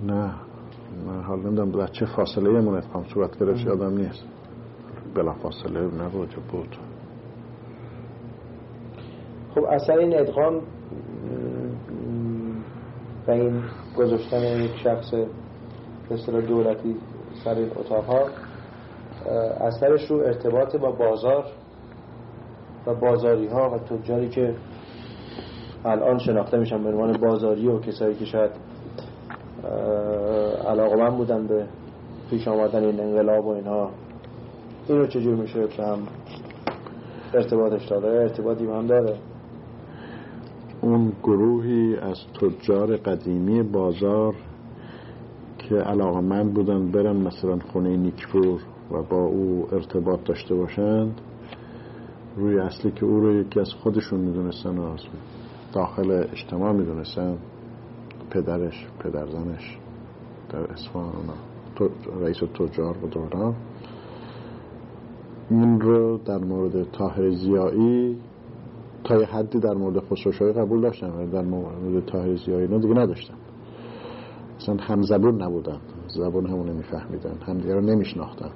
نه. 0.05 0.31
من 1.07 1.21
حال 1.21 1.39
نمی‌دونم 1.39 1.71
در 1.71 1.87
چه 1.87 2.05
فاصله 2.05 2.61
من 2.61 2.77
ادغام 2.77 3.03
صورت 3.13 3.39
گرفت 3.39 3.65
یادم 3.65 3.97
نیست. 3.97 4.23
بلا 5.15 5.33
فاصله 5.33 5.79
نبود 5.79 6.35
بود؟ 6.51 6.75
خب 9.55 9.63
اصلا 9.63 9.95
این 9.95 10.19
ادغام 10.19 10.61
و 13.27 13.31
این 13.31 13.63
گذاشتن 13.97 14.43
یک 14.43 14.71
شخص 14.83 15.13
مثل 16.11 16.41
دولتی 16.41 16.95
سر 17.43 17.53
این 17.55 17.71
اتاق 17.75 18.05
ها 18.05 18.25
اثرش 19.61 20.11
رو 20.11 20.17
ارتباط 20.17 20.75
با 20.75 20.91
بازار 20.91 21.45
و 22.87 22.95
بازاری 22.95 23.47
ها 23.47 23.69
و 23.69 23.77
تجاری 23.77 24.29
که 24.29 24.55
الان 25.85 26.17
شناخته 26.17 26.57
میشن 26.57 26.83
به 26.83 26.89
عنوان 26.89 27.17
بازاری 27.17 27.67
و 27.67 27.79
کسایی 27.79 28.15
که 28.15 28.25
شاید 28.25 28.51
علاقه 30.67 30.95
من 30.95 31.17
بودن 31.17 31.47
به 31.47 31.65
پیش 32.29 32.47
آمدن 32.47 32.83
این 32.83 32.99
انقلاب 32.99 33.45
و 33.45 33.49
اینها. 33.49 33.89
این 34.89 34.97
رو 34.97 35.07
چجور 35.07 35.35
میشه 35.35 35.67
که 35.67 35.83
ارتباطش 37.33 37.85
داره 37.85 38.19
ارتباطی 38.19 38.65
هم 38.65 38.87
داره. 38.87 39.17
اون 40.81 41.11
گروهی 41.23 41.95
از 41.95 42.17
تجار 42.41 42.97
قدیمی 42.97 43.63
بازار 43.63 44.35
که 45.57 45.75
علاقه 45.75 46.19
من 46.19 46.49
بودن 46.49 46.91
برن 46.91 47.15
مثلا 47.15 47.59
خونه 47.59 47.97
نیکپور 47.97 48.61
و 48.91 49.03
با 49.03 49.25
او 49.25 49.67
ارتباط 49.71 50.23
داشته 50.23 50.55
باشند 50.55 51.21
روی 52.37 52.59
اصلی 52.59 52.91
که 52.91 53.05
او 53.05 53.19
رو 53.19 53.35
یکی 53.35 53.59
از 53.59 53.73
خودشون 53.73 54.19
می‌دونستن 54.19 54.77
و 54.77 54.95
داخل 55.73 56.11
اجتماع 56.31 56.71
می‌دونستن 56.71 57.37
پدرش 58.29 58.87
پدرزنش 58.99 59.77
در 60.49 60.71
اصفهان 60.71 61.13
رئیس 62.21 62.37
تجار 62.37 63.05
و 63.05 63.07
دوران. 63.07 63.55
این 65.49 65.81
رو 65.81 66.17
در 66.17 66.37
مورد 66.37 66.91
تاهر 66.91 67.29
زیایی 67.29 68.17
تا 69.03 69.19
یه 69.19 69.25
حدی 69.25 69.59
در 69.59 69.73
مورد 69.73 69.99
خسروشاهی 69.99 70.53
قبول 70.53 70.81
داشتن 70.81 71.09
ولی 71.09 71.31
در 71.31 71.41
مورد 71.41 72.05
تاهر 72.05 72.35
زیایی 72.35 72.61
اینا 72.61 72.77
دیگه 72.77 72.93
نداشتن 72.93 73.33
اصلا 74.57 74.75
هم 74.75 75.01
زبون 75.01 75.41
نبودن 75.41 75.79
زبون 76.07 76.45
همون 76.45 76.69
نمیفهمیدن 76.69 77.37
همدیگه 77.47 77.73
رو 77.73 77.81
نمیشناختن. 77.81 78.51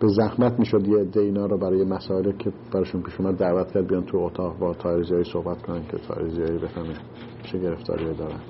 به 0.00 0.08
زحمت 0.08 0.58
می‌شد 0.58 0.88
یه 0.88 0.98
عده 0.98 1.20
اینا 1.20 1.46
رو 1.46 1.58
برای 1.58 1.84
مسائلی 1.84 2.32
که 2.38 2.52
براشون 2.72 3.02
پیش 3.02 3.20
اومد 3.20 3.36
دعوت 3.36 3.72
کرد 3.72 3.86
بیان 3.86 4.04
تو 4.04 4.18
اتاق 4.18 4.58
با 4.58 4.74
تاریزیایی 4.74 5.24
صحبت 5.24 5.62
کنن 5.62 5.82
که 5.90 5.98
تاریزیایی 5.98 6.58
بفهمه 6.58 6.94
چه 7.42 7.58
گرفتاری 7.58 8.14
دارن. 8.14 8.40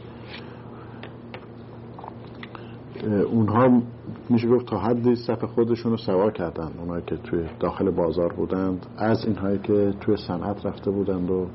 اونها 3.33 3.83
میشه 4.29 4.49
گفت 4.49 4.67
تا 4.67 4.79
حدی 4.79 5.17
صف 5.17 5.45
خودشون 5.45 5.93
رو 5.93 5.97
سوار 5.97 6.33
کردن 6.33 6.71
اونایی 6.79 7.03
که 7.07 7.17
توی 7.17 7.45
داخل 7.61 7.91
بازار 7.91 8.33
بودند. 8.33 8.87
از 8.97 9.25
اینهایی 9.27 9.59
که 9.59 9.95
توی 10.01 10.17
صنعت 10.17 10.67
رفته 10.67 10.91
بودند 10.91 11.31
و 11.31 11.47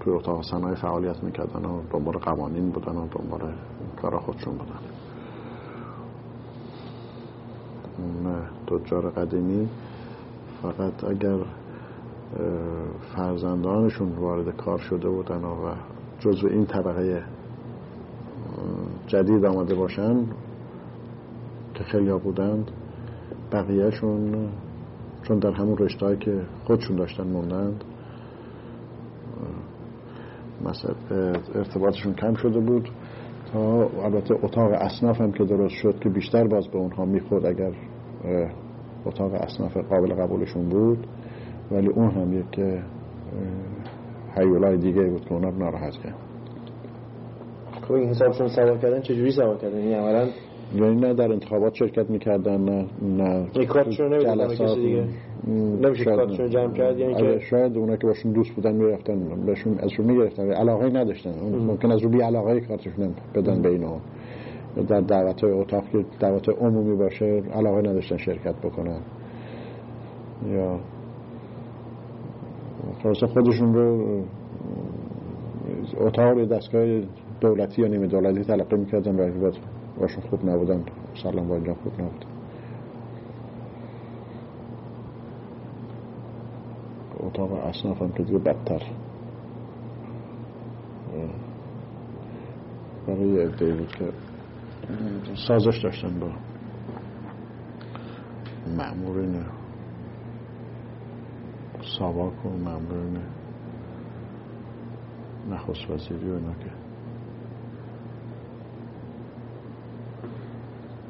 توی 0.00 0.12
اتاق 0.12 0.42
صنایع 0.42 0.74
فعالیت 0.74 1.22
می‌کردن 1.22 1.64
و 1.64 1.82
دنبال 1.90 2.18
قوانین 2.18 2.70
بودن 2.70 2.96
و 2.96 3.08
دنبال 3.08 3.54
کارا 4.02 4.18
خودشون 4.18 4.54
بودن. 4.54 4.78
تجار 8.66 9.10
قدیمی 9.10 9.68
فقط 10.62 11.04
اگر 11.04 11.38
فرزندانشون 13.16 14.12
وارد 14.12 14.56
کار 14.56 14.78
شده 14.78 15.08
بودن 15.08 15.44
و 15.44 15.74
جزو 16.18 16.48
این 16.48 16.66
طبقه 16.66 17.24
جدید 19.06 19.44
آمده 19.44 19.74
باشن 19.74 20.26
ها 21.82 22.18
بودند 22.18 22.70
بقیهشون 23.52 24.48
چون 25.22 25.38
در 25.38 25.50
همون 25.50 25.78
رشته 25.78 26.16
که 26.16 26.40
خودشون 26.64 26.96
داشتن 26.96 27.26
موندند 27.26 27.84
مثلا 30.64 30.94
ارتباطشون 31.54 32.14
کم 32.14 32.34
شده 32.34 32.60
بود 32.60 32.88
تا 33.52 33.88
البته 34.04 34.34
اتاق 34.42 34.72
اصناف 34.72 35.20
هم 35.20 35.32
که 35.32 35.44
درست 35.44 35.74
شد 35.74 35.98
که 36.00 36.08
بیشتر 36.08 36.46
باز 36.46 36.68
به 36.68 36.78
اونها 36.78 37.04
می‌خورد 37.04 37.46
اگر 37.46 37.72
اتاق 39.06 39.34
اصناف 39.34 39.76
قابل 39.76 40.14
قبولشون 40.14 40.68
بود 40.68 41.06
ولی 41.70 41.88
اون 41.88 42.10
هم 42.10 42.32
یک 42.32 42.60
حیولای 44.36 44.76
دیگه 44.76 45.02
بود 45.02 45.24
که 45.24 45.32
اونا 45.32 45.50
ناراحت 45.50 45.92
کرد. 45.92 46.14
خب 47.82 47.92
این 47.92 48.08
حسابشون 48.08 48.48
سوار 48.48 48.78
کردن 48.78 49.00
چجوری 49.00 49.30
سوار 49.30 49.56
کردن؟ 49.56 49.78
یعنی 49.78 49.94
اولا 49.94 50.28
یعنی 50.74 50.94
نه 50.94 51.14
در 51.14 51.32
انتخابات 51.32 51.74
شرکت 51.74 52.10
می‌کردن 52.10 52.60
نه 52.60 52.86
نه. 53.02 53.66
کارتشون 53.66 54.18
کسی 54.48 54.74
دیگه؟ 54.74 55.04
نمیشه 55.82 56.04
کارتشون 56.04 56.50
جمع 56.50 56.72
کرد؟ 56.72 56.98
یعنی 56.98 57.14
که 57.14 57.38
شاید 57.38 57.76
اونا 57.76 57.96
که 57.96 58.06
باشون 58.06 58.32
دوست 58.32 58.50
بودن 58.50 58.74
می‌رفتن 58.74 59.44
بهشون 59.46 59.78
ازشون 59.78 60.06
می‌گرفتن. 60.06 60.50
علاقه 60.50 60.90
نداشتن. 60.90 61.34
ممکن 61.66 61.90
از 61.90 62.02
رو 62.02 62.08
بی 62.08 62.20
علاقه 62.20 62.60
کارتشون 62.60 63.14
بدن 63.34 63.62
به 63.62 63.68
اینا. 63.68 64.00
در 64.88 65.00
دعوت 65.00 65.44
های 65.44 65.52
اتاق 65.52 65.84
که 65.92 66.04
دعوت 66.20 66.48
عمومی 66.48 66.96
باشه 66.96 67.42
علاقه 67.54 67.78
نداشتن 67.78 68.16
شرکت 68.16 68.54
بکنن. 68.54 69.00
یا 70.52 70.80
خلاصه 73.02 73.26
خودشون 73.26 73.74
رو 73.74 74.22
اتاق 76.00 76.44
دستگاه 76.44 77.00
دولتی 77.40 77.82
یا 77.82 77.88
نیمه 77.88 78.06
دولتی 78.06 78.44
تلقی 78.44 78.76
می‌کردن. 78.76 79.20
و 79.20 79.50
باشون 80.00 80.22
خوب 80.30 80.44
نبودن 80.48 80.84
سلام 81.22 81.48
با 81.48 81.54
اینجا 81.54 81.74
خوب 81.74 81.92
نبودن 82.00 82.26
اتاق 87.20 87.52
اصناف 87.52 88.02
هم 88.02 88.12
که 88.12 88.22
دیگه 88.22 88.38
بدتر. 88.38 88.82
برای 93.06 93.42
عده 93.44 93.74
بود 93.74 93.88
که 93.88 94.12
سازش 95.48 95.80
داشتن 95.82 96.20
با 96.20 96.30
معمورین 98.76 99.44
ساواک 101.98 102.46
و 102.46 102.48
معمورین 102.48 103.18
نخست 105.50 105.90
وزیری 105.90 106.30
و 106.30 106.34
اینا 106.34 106.54
که 106.54 106.70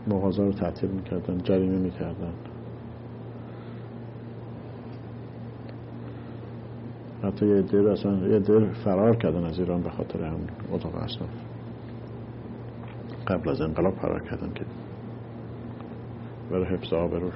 مغازه 0.07 0.43
رو 0.43 0.53
تعطیل 0.53 0.91
می‌کردن 0.91 1.39
جریمه 1.39 1.79
می‌کردن. 1.79 2.33
حتی 7.23 7.47
یه 7.47 7.63
دیر 7.63 7.89
اصلا 7.89 8.29
یه 8.29 8.39
دیر 8.39 8.73
فرار 8.85 9.17
کردن 9.17 9.45
از 9.45 9.59
ایران 9.59 9.83
به 9.83 9.91
خاطر 9.91 10.25
هم 10.25 10.41
اتاق 10.73 10.95
اصناف 10.95 11.31
قبل 13.27 13.51
از 13.51 13.61
انقلاب 13.61 13.95
فرار 13.95 14.23
کردن 14.23 14.53
که 14.55 14.65
برای 16.51 16.65
حفظ 16.65 16.93
آبروش 16.93 17.35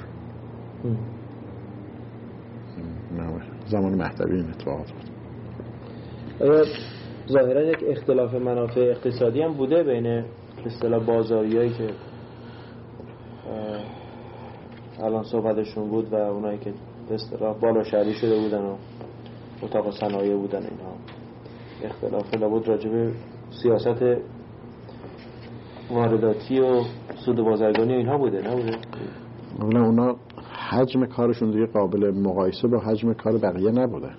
زمان 3.66 3.94
مهدوی 3.94 4.36
این 4.36 4.50
اتفاقات 4.50 4.92
بود 4.92 5.10
ظاهرا 7.28 7.62
یک 7.62 7.84
اختلاف 7.88 8.34
منافع 8.34 8.80
اقتصادی 8.80 9.42
هم 9.42 9.52
بوده 9.52 9.82
بین 9.82 10.24
اصطلاح 10.66 11.04
بازاریایی 11.04 11.70
که 11.70 11.90
الان 15.02 15.24
صحبتشون 15.24 15.88
بود 15.88 16.12
و 16.12 16.16
اونایی 16.16 16.58
که 16.58 16.72
اصطلاح 17.10 17.58
بالا 17.58 17.84
شهری 17.84 18.12
شده 18.14 18.40
بودن 18.40 18.62
و 18.62 18.76
اتاق 19.62 19.90
صنایع 19.90 20.36
بودن 20.36 20.62
اینها. 20.62 20.94
اختلاف 21.84 22.34
لابد 22.34 22.68
راجب 22.68 23.12
سیاست 23.62 24.02
وارداتی 25.90 26.60
و 26.60 26.82
سود 27.24 27.36
بازرگانی 27.36 27.92
اینها 27.92 28.18
بوده 28.18 28.50
نبوده؟ 28.50 28.78
اونا 29.60 29.84
اونا 29.84 30.16
حجم 30.70 31.06
کارشون 31.06 31.50
دیگه 31.50 31.66
قابل 31.66 32.10
مقایسه 32.10 32.68
با 32.68 32.78
حجم 32.78 33.12
کار 33.12 33.38
بقیه 33.38 33.70
نبوده. 33.70 34.10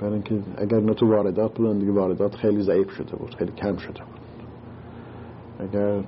برای 0.00 0.12
اینکه 0.12 0.40
اگر 0.56 0.76
اینا 0.76 0.94
تو 0.94 1.10
واردات 1.10 1.54
بودن 1.54 1.78
دیگه 1.78 1.92
واردات 1.92 2.34
خیلی 2.34 2.62
ضعیف 2.62 2.90
شده 2.90 3.16
بود 3.16 3.34
خیلی 3.34 3.52
کم 3.52 3.76
شده 3.76 4.00
بود. 4.00 4.20
اگر 5.68 6.02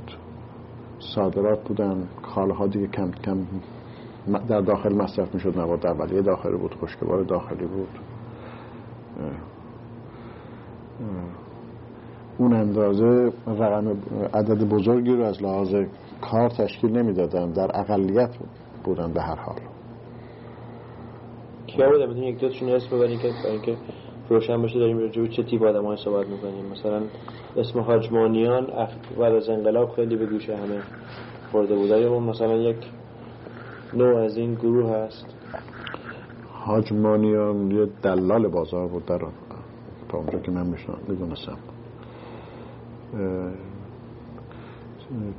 صادرات 1.01 1.69
بودن 1.69 2.09
کالاها 2.23 2.67
دیگه 2.67 2.87
کم 2.87 3.11
کم 3.11 3.47
در 4.49 4.61
داخل 4.61 4.95
مصرف 4.95 5.35
می‌شد 5.35 5.59
مواد 5.59 5.87
اولیه 5.87 6.23
داخلی 6.23 6.57
بود 6.57 6.75
خوشگوار 6.75 7.23
داخلی 7.23 7.67
بود. 7.67 7.89
اون 12.39 12.53
اندازه 12.53 13.33
رقم 13.47 13.89
عدد 14.35 14.69
بزرگی 14.69 15.13
رو 15.17 15.25
از 15.25 15.43
لحاظ 15.43 15.75
کار 16.21 16.49
تشکیل 16.49 16.99
نمی‌دادن 16.99 17.51
در 17.51 17.81
اقلیت 17.81 18.31
بودن 18.85 19.13
به 19.13 19.23
هر 19.23 19.35
حال. 19.35 19.59
کیا 21.67 21.91
بوده؟ 21.91 22.07
بدون 22.07 22.23
یک 22.23 22.41
دوتشون 22.41 22.69
اسم 22.69 22.97
ببرین 22.97 23.19
که 23.19 23.77
روشن 24.31 24.63
بشه 24.63 24.79
داریم 24.79 24.99
راجع 24.99 25.27
چه 25.27 25.43
تیپ 25.43 25.63
آدمای 25.63 25.97
صحبت 25.97 26.27
می‌کنیم. 26.27 26.67
مثلا 26.67 27.03
اسم 27.57 27.81
حاجمانیان 27.81 28.67
بعد 29.19 29.35
از 29.35 29.49
انقلاب 29.49 29.91
خیلی 29.91 30.17
به 30.17 30.27
گوش 30.27 30.51
همه 30.51 30.81
خورده 31.53 31.75
بوده 31.75 32.01
یا 32.01 32.19
مثلا 32.19 32.57
یک 32.57 32.77
نوع 33.95 34.17
از 34.17 34.37
این 34.37 34.55
گروه 34.55 34.91
هست. 34.91 35.27
حاجمانیان 36.53 37.71
یه 37.71 37.89
دلال 38.03 38.49
بازار 38.49 38.89
بود 38.89 39.07
در 39.07 39.19
تا 40.09 40.19
اونجا 40.19 40.39
که 40.39 40.51
من 40.51 40.75
می‌دونستم. 41.09 41.57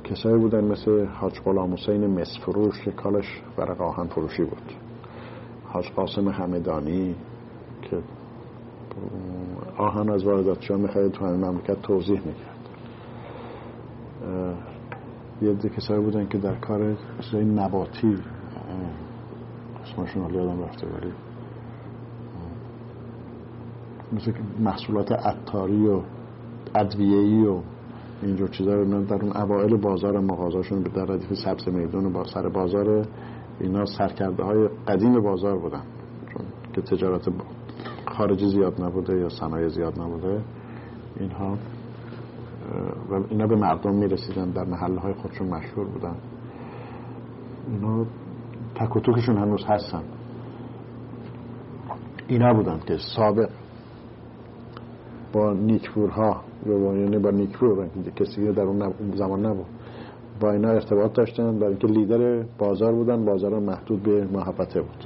کسایی 0.04 0.36
بودن 0.36 0.64
مثل 0.64 1.06
حاج 1.06 1.40
غلام 1.44 1.72
حسین 1.72 2.06
مسفروش 2.06 2.84
که 2.84 2.90
کالش 2.90 3.42
ورق 3.58 3.80
آهن 3.80 4.06
فروشی 4.06 4.44
بود. 4.44 4.72
حاج 5.64 5.90
قاسم 5.96 6.28
همدانی 6.28 7.14
که 7.82 7.96
آهن 9.76 10.10
از 10.10 10.24
وارداتشان 10.24 10.80
می‌خواید 10.80 11.12
تو 11.12 11.26
همین 11.26 11.44
مملکت 11.44 11.82
توضیح 11.82 12.20
می‌کرد 12.20 12.58
یه 15.42 15.52
ده 15.52 15.68
کسایی 15.68 16.00
بودن 16.00 16.28
که 16.28 16.38
در 16.38 16.54
کار 16.54 16.96
نباتی 17.34 18.18
اسمشون 19.82 20.22
حالی 20.22 20.38
آدم 20.38 20.62
رفته 20.62 20.86
ولی 20.86 21.12
مثل 24.12 24.32
محصولات 24.60 25.12
عطاری 25.12 25.86
و 25.86 26.00
ادویه‌ای 26.74 27.46
و 27.46 27.60
اینجور 28.22 28.48
چیزا 28.48 28.74
رو 28.74 29.04
در 29.04 29.22
اون 29.22 29.36
اوائل 29.36 29.76
بازار 29.76 30.20
مغازاشون 30.20 30.82
در 30.82 31.04
ردیف 31.04 31.34
سبز 31.34 31.68
میدون 31.68 32.06
و 32.06 32.10
با 32.10 32.24
سر 32.24 32.48
بازار 32.48 33.06
اینا 33.60 33.84
سرکرده 33.84 34.44
های 34.44 34.68
قدیم 34.88 35.20
بازار 35.20 35.58
بودن 35.58 35.82
چون 36.32 36.46
که 36.72 36.82
تجارت 36.82 37.28
خارجی 38.22 38.48
زیاد 38.48 38.82
نبوده 38.82 39.18
یا 39.18 39.28
صنایع 39.28 39.68
زیاد 39.68 40.00
نبوده 40.00 40.40
اینها 41.20 41.58
و 43.10 43.14
اینا 43.30 43.46
به 43.46 43.56
مردم 43.56 43.94
می‌رسیدن 43.94 44.50
در 44.50 44.64
محله 44.64 45.00
های 45.00 45.14
خودشون 45.14 45.48
مشهور 45.48 45.86
بودن. 45.86 46.16
اینا 47.68 48.06
تک 48.74 48.96
و 48.96 49.00
توکشون 49.00 49.36
هنوز 49.36 49.64
هستن. 49.64 50.02
اینا 52.28 52.54
بودن 52.54 52.80
که 52.86 52.96
سابق 53.16 53.48
با 55.32 55.52
نیکفورها 55.52 56.40
یعنی 56.66 57.18
با 57.18 57.30
نیکفور 57.30 57.88
کسی 58.16 58.52
در 58.52 58.62
اون 58.62 58.92
زمان 59.14 59.46
نبود 59.46 59.66
با 60.40 60.52
اینا 60.52 60.68
ارتباط 60.68 61.12
داشتن. 61.12 61.58
برای 61.58 61.68
اینکه 61.68 61.86
لیدر 61.86 62.44
بازار 62.58 62.92
بودن 62.92 63.24
بازار 63.24 63.58
محدود 63.58 64.02
به 64.02 64.26
محبته 64.32 64.80
بود. 64.80 65.04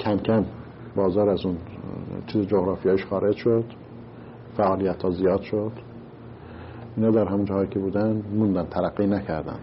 کم 0.00 0.16
کم 0.16 0.44
بازار 0.96 1.28
از 1.28 1.46
اون 1.46 1.56
چیز 2.26 2.46
جغرافیایش 2.46 3.06
خارج 3.06 3.36
شد. 3.36 3.64
فعالیت 4.56 5.02
ها 5.02 5.10
زیاد 5.10 5.40
شد. 5.40 5.72
اینا 6.96 7.10
در 7.10 7.24
همون 7.24 7.44
جاهایی 7.44 7.68
که 7.68 7.78
بودن 7.78 8.22
موندن 8.34 8.66
ترقی 8.66 9.06
نکردن. 9.06 9.58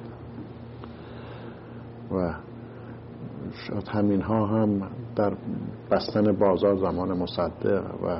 و 2.12 2.34
شاید 3.68 3.88
همین 3.88 4.22
ها 4.22 4.46
هم 4.46 4.82
در 5.16 5.34
بستن 5.92 6.32
بازار 6.32 6.76
زمان 6.76 7.18
مصدق 7.18 7.84
و 8.04 8.18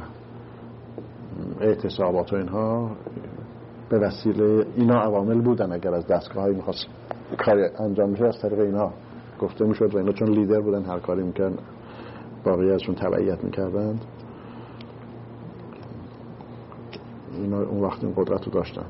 اعتصابات 1.62 2.34
و 2.34 2.36
اینها 2.36 2.92
به 3.90 4.00
وسیله 4.00 4.66
اینا 4.76 5.02
عوامل 5.02 5.42
بودن. 5.42 5.72
اگر 5.72 5.94
از 5.94 6.08
دستگاه 6.08 6.44
هایی 6.44 6.56
می‌خواست 6.56 6.86
کاری 7.38 7.64
انجام 7.80 8.10
میشه 8.10 8.26
از 8.26 8.40
طریق 8.42 8.60
اینا 8.60 8.92
گفته 9.42 9.66
می‌شد 9.66 9.96
و 9.96 9.98
اینا 9.98 10.12
چون 10.12 10.30
لیدر 10.30 10.60
بودن 10.60 10.84
هر 10.84 11.00
کاری 11.00 11.24
می‌کردن. 11.24 11.58
باقی 12.44 12.72
ازشون 12.72 12.96
تبعیت 12.96 13.44
می‌کردند. 13.44 14.06
اینا 17.38 17.62
اون 17.62 17.82
وقت 17.82 18.04
این 18.04 18.14
قدرت 18.16 18.46
رو 18.46 18.52
داشتن. 18.52 18.86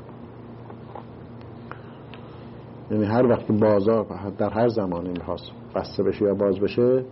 یعنی 2.91 3.05
هر 3.05 3.25
وقت 3.27 3.51
بازار 3.51 4.05
در 4.37 4.49
هر 4.49 4.67
زمانی 4.67 5.09
می‌خواست 5.09 5.51
بسته 5.75 6.03
بشه 6.03 6.25
یا 6.25 6.33
باز 6.33 6.59
بشه 6.59 7.05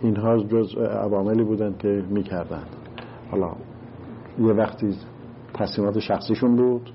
اینها 0.00 0.38
جز 0.38 0.74
عواملی 0.76 1.44
بودن 1.44 1.74
که 1.78 2.04
می‌کردن 2.10 2.64
حالا 3.30 3.52
یه 4.38 4.52
وقتی 4.52 4.94
تصمیمات 5.54 5.98
شخصیشون 5.98 6.56
بود 6.56 6.90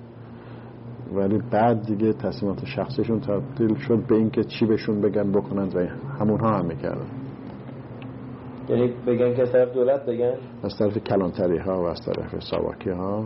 ولی 1.14 1.42
بعد 1.52 1.82
دیگه 1.86 2.14
تصمیمات 2.14 2.66
شخصیشون 2.66 3.20
تبدیل 3.20 3.76
شد 3.76 4.08
به 4.08 4.16
اینکه 4.16 4.44
چی 4.44 4.66
بهشون 4.66 5.02
بگن 5.02 5.32
بکنند 5.32 5.76
و 5.76 5.80
همونها 6.20 6.58
هم 6.58 6.66
می‌کردن. 6.66 7.25
یعنی 8.70 8.94
بگن 9.08 9.36
که 9.36 9.42
از 9.42 9.52
طرف 9.52 9.74
دولت 9.74 10.06
بگن؟ 10.06 10.34
از 10.64 10.78
طرف 10.78 10.98
کلانتری 10.98 11.58
ها 11.58 11.84
و 11.84 11.86
از 11.86 12.02
طرف 12.06 12.44
ساواکی 12.44 12.90
ها. 12.90 13.26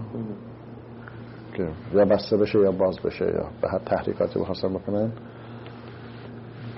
که 1.54 1.68
یا 1.94 2.06
بسته 2.06 2.38
بشه 2.38 2.60
یا 2.60 2.72
باز 2.72 3.00
بشه 3.00 3.26
یا 3.26 3.46
به 3.62 3.70
هر 3.70 3.80
تحریکاتی 3.80 4.40
بخواستن 4.40 4.74
بکنن. 4.74 5.12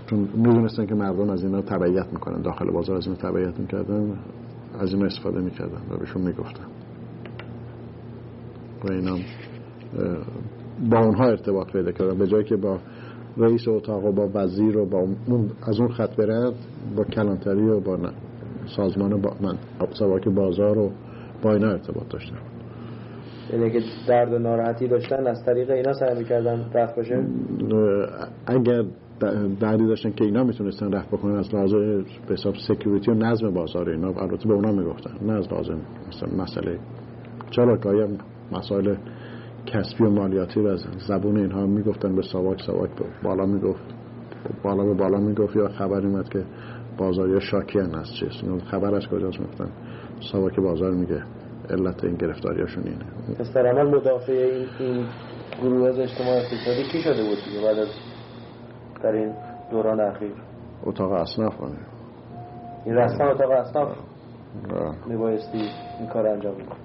چون 0.10 0.20
می‌دونستن 0.20 0.86
که 0.86 0.96
مردم 0.96 1.30
از 1.30 1.44
اینا 1.44 1.62
تبعیت 1.62 2.14
می‌کنن. 2.14 2.42
داخل 2.42 2.72
بازار 2.72 2.98
از 2.98 3.08
اینا 3.08 3.20
تبعیت 3.20 3.60
می‌کردن 3.60 4.18
از 4.80 4.94
اینا 4.94 5.06
استفاده 5.06 5.40
می‌کردن 5.40 5.82
و 5.90 5.98
بهشون 5.98 6.22
می‌گفتن. 6.22 6.66
و 8.84 8.92
اینا 8.92 9.18
با 10.90 11.00
اونها 11.00 11.26
ارتباط 11.26 11.72
پیدا 11.72 11.92
کردن. 11.92 12.18
به 12.18 12.28
جایی 12.28 12.44
که 12.44 12.56
با 12.56 12.78
رئیس 13.38 13.68
اتاق 13.68 14.06
و 14.06 14.12
با 14.12 14.30
وزیر 14.34 14.78
و 14.78 14.86
با 14.86 15.00
اون 15.28 15.52
از 15.62 15.80
اون 15.80 15.90
خط 15.90 16.16
برد 16.16 16.54
با 16.96 17.04
کلانتری 17.04 17.70
و 17.70 17.80
با 17.80 17.98
سازمان 18.66 19.22
با 19.22 19.34
من 19.42 19.58
سواک 19.94 20.28
بازار 20.28 20.76
رو 20.76 20.92
با 21.42 21.54
اینا 21.54 21.70
ارتباط 21.70 22.10
داشتن 22.10 22.36
یعنی 23.54 23.72
که 23.72 23.80
درد 24.08 24.34
و 24.34 24.40
ناراحتی 24.40 24.88
داشتن 24.88 25.28
از 25.28 25.46
طریق 25.46 25.70
اینا 25.72 25.94
سعی 25.94 26.18
می‌کردن 26.18 26.66
رفت 26.74 26.96
باشه؟ 26.96 27.24
اگر 28.46 28.84
دردی 29.60 29.88
داشتن 29.88 30.12
که 30.12 30.24
اینا 30.24 30.44
می‌تونستن 30.44 30.92
رفت 30.92 31.08
بکنن 31.08 31.36
از 31.36 31.56
لحاظ 31.56 31.74
به 31.74 32.34
حساب 32.34 32.56
سکیوریتی 32.68 33.12
و 33.12 33.14
نظم 33.14 33.54
بازار 33.54 33.90
اینا 33.90 34.08
البته 34.08 34.48
به 34.48 34.54
اونا 34.54 34.72
می‌گفتن. 34.72 35.12
نه 35.26 35.34
از 35.34 35.54
لازم 35.54 35.78
مثلا 36.08 36.44
مسئله 36.44 36.80
چرا 37.50 37.78
که 37.78 38.08
مسائل 38.52 38.96
کسبی 39.66 40.04
و 40.04 40.10
مالیاتی 40.10 40.60
و 40.60 40.68
از 40.68 40.86
زبون 41.08 41.38
اینها 41.38 41.66
می‌گفتن. 41.66 42.16
به 42.16 42.22
سواک 42.22 42.62
سواک 42.62 42.90
بالا 43.24 43.46
می‌گفت 43.46 43.84
بالا 44.64 44.84
به 44.84 44.94
بالا 44.94 45.18
می‌گفت. 45.18 45.56
یا 45.56 45.68
خبر 45.68 46.06
اومد 46.06 46.30
که 46.30 46.44
بازاری 46.98 47.42
شاکی 47.42 47.80
هن 47.80 47.96
از 47.96 48.08
چیز 48.20 48.30
خبر 48.72 48.96
از 48.96 49.08
کجاست 49.08 49.40
می‌گفتن 49.40 49.72
سواک 50.32 50.60
بازار 50.60 50.92
میگه 50.92 51.24
علت 51.70 52.04
این 52.04 52.16
گرفتاریاشون 52.16 52.84
اینه. 52.84 53.36
پس 53.40 53.54
در 53.54 53.68
عمل 53.68 53.98
مدافع 53.98 54.32
این, 54.32 54.68
این 54.80 55.06
گروه 55.62 55.88
از 55.88 56.00
اجتماع 56.00 56.38
اقتصادی 56.38 56.84
کی 56.92 57.02
شده 57.02 57.24
بود 57.24 57.38
دیگه 57.46 57.68
بعد 57.68 57.80
از 57.80 57.88
در 59.04 59.12
این 59.12 59.34
دوران 59.72 60.00
اخیر؟ 60.00 60.34
اتاق 60.84 61.12
اصناف 61.12 61.54
این 62.86 62.96
رسما 62.96 63.32
اتاق 63.32 63.52
اصناف 63.52 63.98
میبایستی 65.08 65.70
این 66.00 66.10
کار 66.14 66.28
انجام 66.28 66.56
میکن 66.56 66.78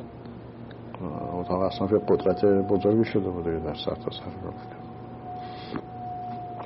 اتاق 1.33 1.61
اصناف 1.63 1.93
قدرت 2.09 2.45
بزرگی 2.45 3.05
شده 3.05 3.31
بوده 3.31 3.59
در 3.59 3.75
سر 3.75 3.95
تا 3.95 4.11
سر 4.11 4.86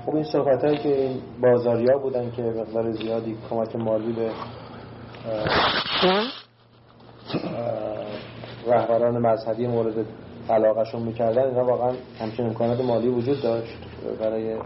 خب 0.06 0.14
این 0.14 0.24
صحبت 0.24 0.64
هایی 0.64 0.78
که 0.78 1.10
بازاریا 1.42 1.98
بودن 1.98 2.30
که 2.30 2.42
مقدار 2.42 2.92
زیادی 2.92 3.36
کمک 3.50 3.76
مالی 3.76 4.12
به 4.12 4.30
رهبران 8.66 9.18
مذهبی 9.18 9.66
مورد 9.66 10.06
علاقهشون 10.50 11.02
می‌کردن 11.02 11.42
اینا 11.42 11.64
واقعا 11.64 11.92
همچین 12.20 12.46
امکانات 12.46 12.80
مالی 12.80 13.08
وجود 13.08 13.42
داشت 13.42 13.78
برای 14.20 14.56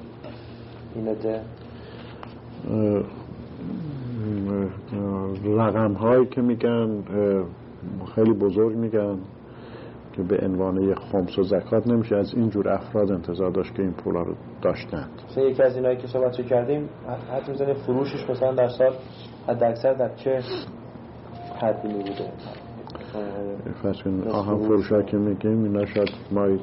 این 0.94 1.08
عده؟ 1.08 1.40
رقم 5.44 5.92
هایی 5.92 6.26
که 6.26 6.40
میگن 6.40 7.04
خیلی 8.14 8.32
بزرگ 8.32 8.76
میگن. 8.76 9.18
که 10.16 10.22
به 10.22 10.46
عنوان 10.46 10.94
خمس 10.94 11.38
و 11.38 11.42
زکات 11.42 11.86
نمیشه 11.86 12.16
از 12.16 12.34
اینجور 12.34 12.68
افراد 12.68 13.12
انتظار 13.12 13.50
داشت 13.50 13.74
که 13.74 13.82
این 13.82 13.92
پولا 13.92 14.22
رو 14.22 14.34
داشتند. 14.62 15.10
مثلا 15.30 15.44
یکی 15.44 15.62
از 15.62 15.76
اینایی 15.76 15.96
که 15.96 16.06
صحبت 16.06 16.36
کردیم 16.36 16.88
حتی 17.32 17.50
می‌زنه 17.50 17.74
فروشش 17.74 18.30
مثلا 18.30 18.54
در 18.54 18.68
سال 18.68 18.92
حد 19.48 19.64
اکثر 19.64 19.92
در 19.92 20.14
چه 20.14 20.40
حدی 21.62 21.88
بوده 21.88 22.12
فرض 23.82 24.02
کنید 24.02 24.28
آهن 24.28 24.58
فروش 24.58 24.92
ها 24.92 25.02
که 25.02 25.16
میگیم 25.16 25.64
اینا 25.64 25.86
شاید 25.86 26.10
مای 26.32 26.58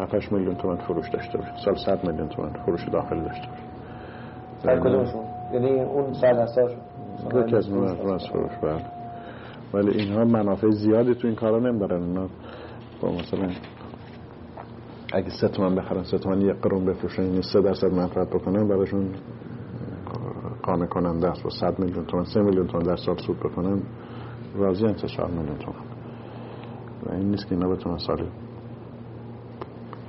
7 0.00 0.32
میلیون 0.32 0.54
تومن 0.54 0.76
فروش 0.76 1.08
داشته 1.08 1.38
باشه. 1.38 1.52
سال 1.64 1.74
100 1.74 2.06
میلیون 2.06 2.28
تومن 2.28 2.52
فروش 2.52 2.88
داخل 2.88 3.20
داشته 3.20 3.48
باشه. 3.48 3.62
در 4.64 4.80
کدومشون؟ 4.80 5.24
یعنی 5.52 5.80
اون 5.80 6.12
صد 6.12 6.38
هزار 6.38 6.70
یکی 7.34 7.56
از 7.56 7.72
از 7.72 8.28
فروش 8.32 8.52
بله. 8.62 8.82
ولی 9.74 9.90
اینها 9.90 10.24
منافع 10.24 10.70
زیادی 10.70 11.14
تو 11.14 11.26
این 11.26 11.36
کارا 11.36 11.58
نمیدارن 11.58 12.02
اینا 12.02 12.28
با 13.00 13.12
مثلا 13.12 13.50
اگه 15.12 15.30
سه 15.30 15.48
تومن 15.48 15.74
بخرن 15.74 16.02
سه 16.02 16.18
تومن 16.18 16.40
یک 16.40 16.56
قرون 16.56 16.84
بفروشن 16.84 17.22
یعنی 17.22 17.42
سه 17.42 17.60
درصد 17.60 17.92
منفعت 17.92 18.30
بکنن 18.30 18.68
براشون 18.68 19.10
قانع 20.62 20.86
کننده 20.86 21.28
است. 21.28 21.46
و 21.46 21.50
صد 21.50 21.78
میلیون 21.78 22.04
تومن 22.04 22.24
سه 22.24 22.42
میلیون 22.42 22.66
تومن 22.66 22.82
در 22.82 22.96
سال 22.96 23.16
سود 23.16 23.38
بکنن 23.40 23.82
راضی 24.56 24.86
هم 24.86 24.94
چهار 24.94 25.30
میلیون 25.30 25.58
تومن. 25.58 25.80
و 27.06 27.12
این 27.12 27.30
نیست 27.30 27.46
که 27.46 27.54
اینا 27.54 27.68
بتونن 27.68 27.98
سالی. 27.98 28.28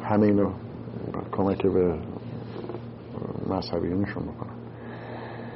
همه 0.03 0.25
اینو 0.25 0.51
کمک 1.31 1.67
به 1.67 1.99
مذهبیونشون 3.49 4.23
بکنن. 4.23 4.53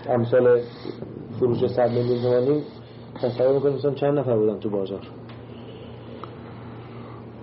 امثال 0.10 0.62
فروش 1.40 1.68
صد 1.68 1.90
میلیون 1.90 2.22
تومنی 2.22 2.64
تصور 3.16 3.54
می‌کنیم 3.54 3.96
چند 3.96 4.20
نفر 4.20 4.38
بودن 4.38 4.60
تو 4.60 4.70
بازار؟ 4.70 5.02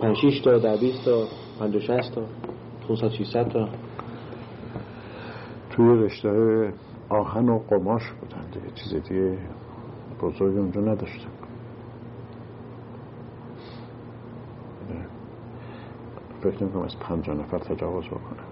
پنج 0.01 0.17
شیش 0.17 0.41
تا 0.41 0.59
ده 0.59 0.77
بیست 0.77 1.05
تا 1.05 1.25
پنج 1.61 1.77
و 1.77 1.81
شست 1.81 2.15
تا 2.15 2.23
500 2.89 3.09
600 3.09 3.49
تا. 3.49 3.69
توی 5.71 6.05
رشته 6.05 6.73
آهن 7.09 7.49
و 7.49 7.59
قماش 7.59 8.03
بودن 8.11 8.45
دیگه 8.53 8.71
چیز 8.75 8.95
دیگه 8.95 9.39
بزرگی 10.23 10.59
اونجا 10.59 10.81
نداشتن. 10.81 11.31
فکر 16.41 16.65
نمی 16.65 16.85
از 16.85 16.99
پنجاه 16.99 17.37
نفر 17.37 17.59
تجاوز 17.59 18.07
بکنه. 18.07 18.43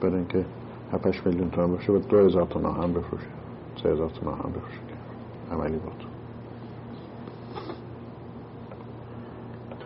برای 0.00 0.14
اینکه 0.14 0.44
7 0.92 1.26
میلیون 1.26 1.50
تومن 1.50 1.72
باشه 1.72 1.92
و 1.92 1.98
دو 1.98 2.18
هزار 2.18 2.46
تا 2.46 2.72
هم 2.72 2.92
بفروشه. 2.92 3.26
سه 3.82 3.88
هزار 3.88 4.10
تا 4.10 4.30
هم 4.30 4.50
بفروشه. 4.50 4.80
عملی 5.52 5.78
بود 5.78 5.92
تو 5.98 6.06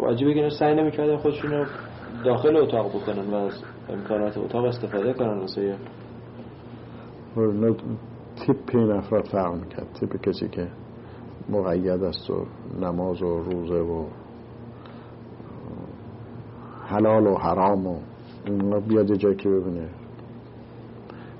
عجیبه 0.09 0.35
که 0.35 0.49
سعی 0.49 0.75
نمی‌کردن 0.75 1.17
خودشون 1.17 1.51
رو 1.51 1.65
داخل 2.25 2.57
اتاق 2.57 2.89
بکنن 2.89 3.31
و 3.31 3.35
از 3.35 3.63
امکانات 3.89 4.39
اتاق 4.39 4.65
استفاده 4.65 5.13
کنن 5.13 5.39
واسه 5.39 5.77
تیپ 8.47 8.75
این 8.75 8.91
افراد 8.91 9.25
فرق 9.25 9.55
می‌کرد. 9.55 9.87
تیپ 10.01 10.21
کسی 10.21 10.49
که 10.49 10.69
مقید 11.49 12.03
است 12.05 12.31
و 12.31 12.47
نماز 12.81 13.23
و 13.23 13.39
روزه 13.39 13.75
و 13.75 14.05
حلال 16.87 17.27
و 17.27 17.35
حرام 17.35 17.87
و 17.87 17.99
اینا 18.47 18.81
بیاد 18.81 19.15
جایی 19.15 19.37
که 19.37 19.49
ببینه 19.49 19.89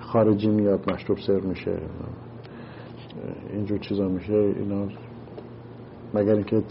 خارجی 0.01 0.49
میاد 0.49 0.93
مشروب 0.93 1.19
سر 1.19 1.41
میشه 1.41 1.79
اینجور 3.53 3.79
چیزا 3.79 4.09
میشه 4.09 4.33
اینا 4.33 4.87
مگر 6.15 6.33
اینکه 6.33 6.63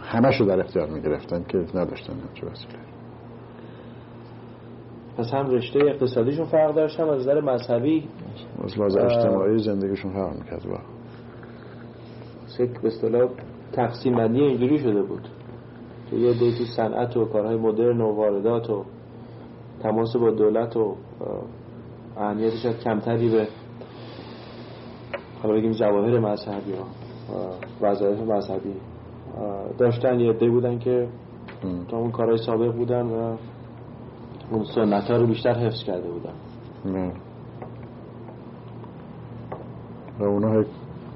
همشو 0.00 0.44
در 0.44 0.60
اختیار 0.60 0.88
می‌گرفتن 0.88 1.44
که 1.48 1.58
نداشتن 1.58 2.12
همچه 2.12 2.46
وسیله 2.46 2.78
پس 5.18 5.34
هم 5.34 5.50
رشته 5.50 5.78
اقتصادیشون 5.78 6.44
فرق 6.44 6.74
داشت 6.74 7.00
هم 7.00 7.08
از 7.08 7.20
نظر 7.20 7.40
مذهبی 7.40 8.08
از 8.64 8.78
لحاظ 8.78 8.96
اجتماعی 8.96 9.58
زندگیشون 9.58 10.12
فرق 10.12 10.38
می‌کرد 10.38 10.66
با 10.68 10.78
سک 12.46 12.80
به 12.80 12.88
اصطلاح 12.88 13.30
تقسیم 13.72 14.16
بندی 14.16 14.40
اینجوری 14.40 14.78
شده 14.78 15.02
بود 15.02 15.28
که 16.10 16.16
یه 16.16 16.32
دی 16.32 16.58
تو 16.58 16.64
صنعت 16.64 17.16
و 17.16 17.24
کارهای 17.24 17.56
مدرن 17.56 18.00
و 18.00 18.14
واردات 18.14 18.70
و 18.70 18.84
تماس 19.82 20.16
با 20.16 20.30
دولت 20.30 20.76
و 20.76 20.96
اهمیتش 22.16 22.66
کمتری 22.66 23.28
به 23.28 23.48
حالا 25.42 25.54
بگیم 25.54 25.72
جواهر 25.72 26.18
مذهبی 26.18 26.72
ها. 26.72 27.05
وظایف 27.80 28.20
مذهبی. 28.20 28.74
داشتن 29.78 30.20
یه 30.20 30.32
دی 30.32 30.48
بودن 30.48 30.78
که 30.78 31.08
تا 31.88 31.96
اون 31.98 32.10
کارهای 32.10 32.38
سابق 32.38 32.72
بودن 32.72 33.02
و 33.02 33.36
اون 34.50 34.64
سنت 34.74 35.10
ها 35.10 35.16
رو 35.16 35.26
بیشتر 35.26 35.54
حفظ 35.54 35.84
کرده 35.84 36.08
بودن. 36.08 36.32
نه. 36.84 37.12
و 40.18 40.24
اونا 40.24 40.64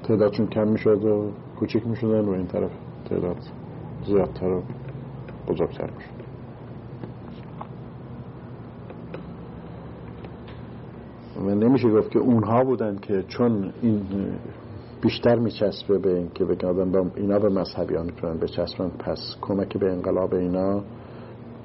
تعدادشون 0.03 0.47
کم 0.47 0.67
می‌شد 0.67 1.05
و 1.05 1.31
کوچیک 1.59 1.87
می‌شدن 1.87 2.25
و 2.25 2.31
این 2.31 2.47
طرف 2.47 2.71
تعداد 3.09 3.37
زیادتر 4.05 4.47
و 4.47 4.61
بزرگتر 5.47 5.89
می‌شد. 5.97 6.21
و 11.37 11.55
نمیشه 11.55 11.89
گفت 11.89 12.11
که 12.11 12.19
اونها 12.19 12.63
بودن 12.63 12.97
که 13.01 13.23
چون 13.27 13.73
این 13.81 14.01
بیشتر 15.01 15.35
میچسبه 15.35 15.97
به 15.97 16.15
این 16.15 16.29
که 16.35 16.45
بگن 16.45 16.91
با 16.91 17.05
اینا 17.15 17.39
به 17.39 17.49
مذهبی 17.49 17.95
ها 17.95 18.03
می‌تونن 18.03 18.37
بچسبن. 18.37 18.89
پس 18.89 19.35
کمک 19.41 19.77
به 19.77 19.91
انقلاب 19.91 20.33
اینا 20.33 20.83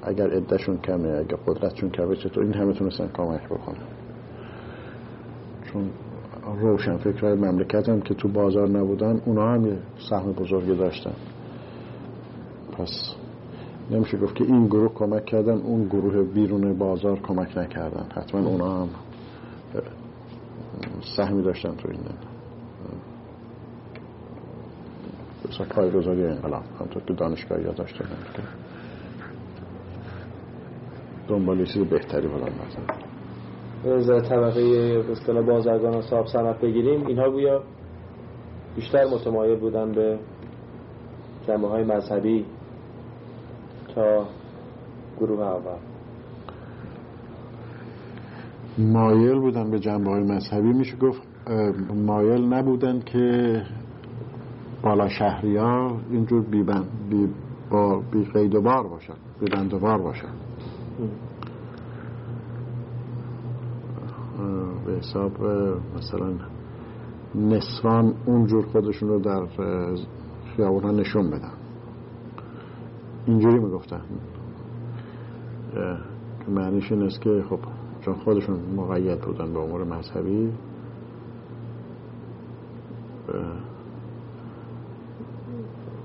اگر 0.03 0.29
عدهشون 0.29 0.77
کمه 0.77 1.09
اگر 1.09 1.37
قدرتشون 1.47 1.89
کمه 1.89 2.15
چطور؟ 2.15 2.43
این 2.43 2.53
همه 2.53 2.73
تونستن 2.73 3.07
کمک 3.07 3.45
بکنن. 3.45 3.87
چون 5.63 5.89
روشن 6.61 6.97
فکرهای 6.97 7.33
مملکت 7.33 7.89
هم 7.89 8.01
که 8.01 8.13
تو 8.13 8.27
بازار 8.27 8.69
نبودن 8.69 9.21
اونا 9.25 9.53
هم 9.53 9.65
یه 9.65 9.77
سهم 10.09 10.31
بزرگی 10.31 10.75
داشتن. 10.75 11.13
پس 12.77 13.15
نمیشه 13.91 14.17
گفت 14.17 14.35
که 14.35 14.43
این 14.43 14.67
گروه 14.67 14.93
کمک 14.93 15.25
کردن 15.25 15.57
اون 15.57 15.87
گروه 15.87 16.23
بیرون 16.23 16.77
بازار 16.77 17.19
کمک 17.19 17.57
نکردن. 17.57 18.05
حتما 18.15 18.47
اونا 18.47 18.81
هم 18.81 18.89
سهمی 21.17 21.43
داشتن 21.43 21.75
تو 21.75 21.89
این 21.91 21.99
مثلا 25.49 25.65
پایگذاری 25.69 26.23
انقلاب 26.23 26.63
همطور 26.79 27.03
که 27.03 27.13
دانشگاهی 27.13 27.63
ها 27.63 27.71
داشتن 27.71 28.05
که 28.33 28.41
دنبال 31.27 31.65
چیز 31.65 31.83
بهتری 31.83 32.27
بودن 32.27 32.51
مثلا. 32.67 33.07
از 33.95 34.29
طبقه 34.29 34.61
اصطلاح 35.11 35.45
بازرگان 35.45 35.93
و 35.93 36.01
صاحب 36.01 36.25
صنعت 36.25 36.59
بگیریم 36.59 37.07
اینها 37.07 37.29
گویا 37.29 37.63
بیشتر 38.75 39.05
متمایل 39.05 39.59
بودن 39.59 39.91
به 39.91 40.19
جنبه 41.47 41.67
های 41.67 41.83
مذهبی 41.83 42.45
تا 43.95 44.25
گروه 45.19 45.45
اول. 45.45 45.77
مایل 48.77 49.39
بودن 49.39 49.71
به 49.71 49.79
جنبه 49.79 50.09
های 50.09 50.23
مذهبی؟ 50.23 50.73
میشه 50.73 50.97
گفت 50.97 51.21
مایل 51.93 52.53
نبودن 52.53 52.99
که 52.99 53.61
بالا 54.83 55.09
شهری 55.09 55.57
ها 55.57 55.97
اینجور 56.09 56.41
بی, 56.41 56.63
بی 57.09 57.29
با 57.69 58.01
بی 58.11 58.23
قید 58.23 58.55
و 58.55 58.61
بار 58.61 58.87
باشن. 58.87 59.13
بی 59.39 59.45
بند 59.45 59.73
و 59.73 59.79
بار 59.79 60.01
باشن. 60.01 60.29
به 64.85 64.91
حساب 64.91 65.31
مثلا 65.97 66.33
نسوان 67.35 68.13
اونجور 68.25 68.65
خودشون 68.65 69.09
رو 69.09 69.19
در 69.19 69.45
خیابون 70.55 70.83
ها 70.83 70.91
نشون 70.91 71.29
بدن. 71.29 71.53
اینجوری 73.25 73.59
می‌گفتن. 73.59 74.01
که 76.45 76.51
معنیش 76.51 76.91
این 76.91 77.03
است 77.03 77.21
که 77.21 77.43
خب 77.49 77.59
چون 78.01 78.13
خودشون 78.13 78.59
مقید 78.75 79.21
بودن 79.21 79.53
به 79.53 79.59
امور 79.59 79.83
مذهبی 79.83 80.51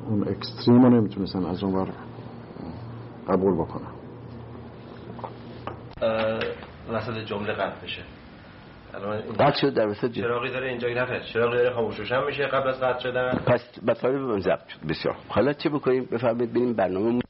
اون 0.09 0.29
اکستریم 0.29 0.83
رو 0.83 0.91
نمی‌تونستن 0.91 1.45
از 1.45 1.65
اون 1.65 1.89
قبول 3.29 3.55
بکنن. 3.55 3.93
وسط 6.93 7.19
جمله 7.25 7.53
قطع 7.53 7.83
بشه. 7.83 8.03
قطع 9.39 9.61
شد 9.61 9.75
در 9.75 9.89
وسط 9.89 10.13
چراغی 10.13 10.51
داره 10.51 10.69
اینجا 10.69 10.89
نفت 10.89 11.33
چراغی 11.33 11.57
داره 11.57 11.75
خاموش 11.75 11.99
روشن 11.99 12.25
میشه 12.25 12.47
قبل 12.47 12.69
از 12.69 12.81
قطع 12.81 13.01
شدن. 13.01 13.33
پس 13.47 13.61
مطالب 13.89 14.39
ضبط 14.41 14.69
شد. 14.69 14.87
بسیار. 14.89 15.17
حالا 15.29 15.53
چه 15.53 15.69
بکنیم؟ 15.69 16.05
بفرمایید 16.05 16.51
ببینیم 16.51 16.73
برنامه 16.73 17.21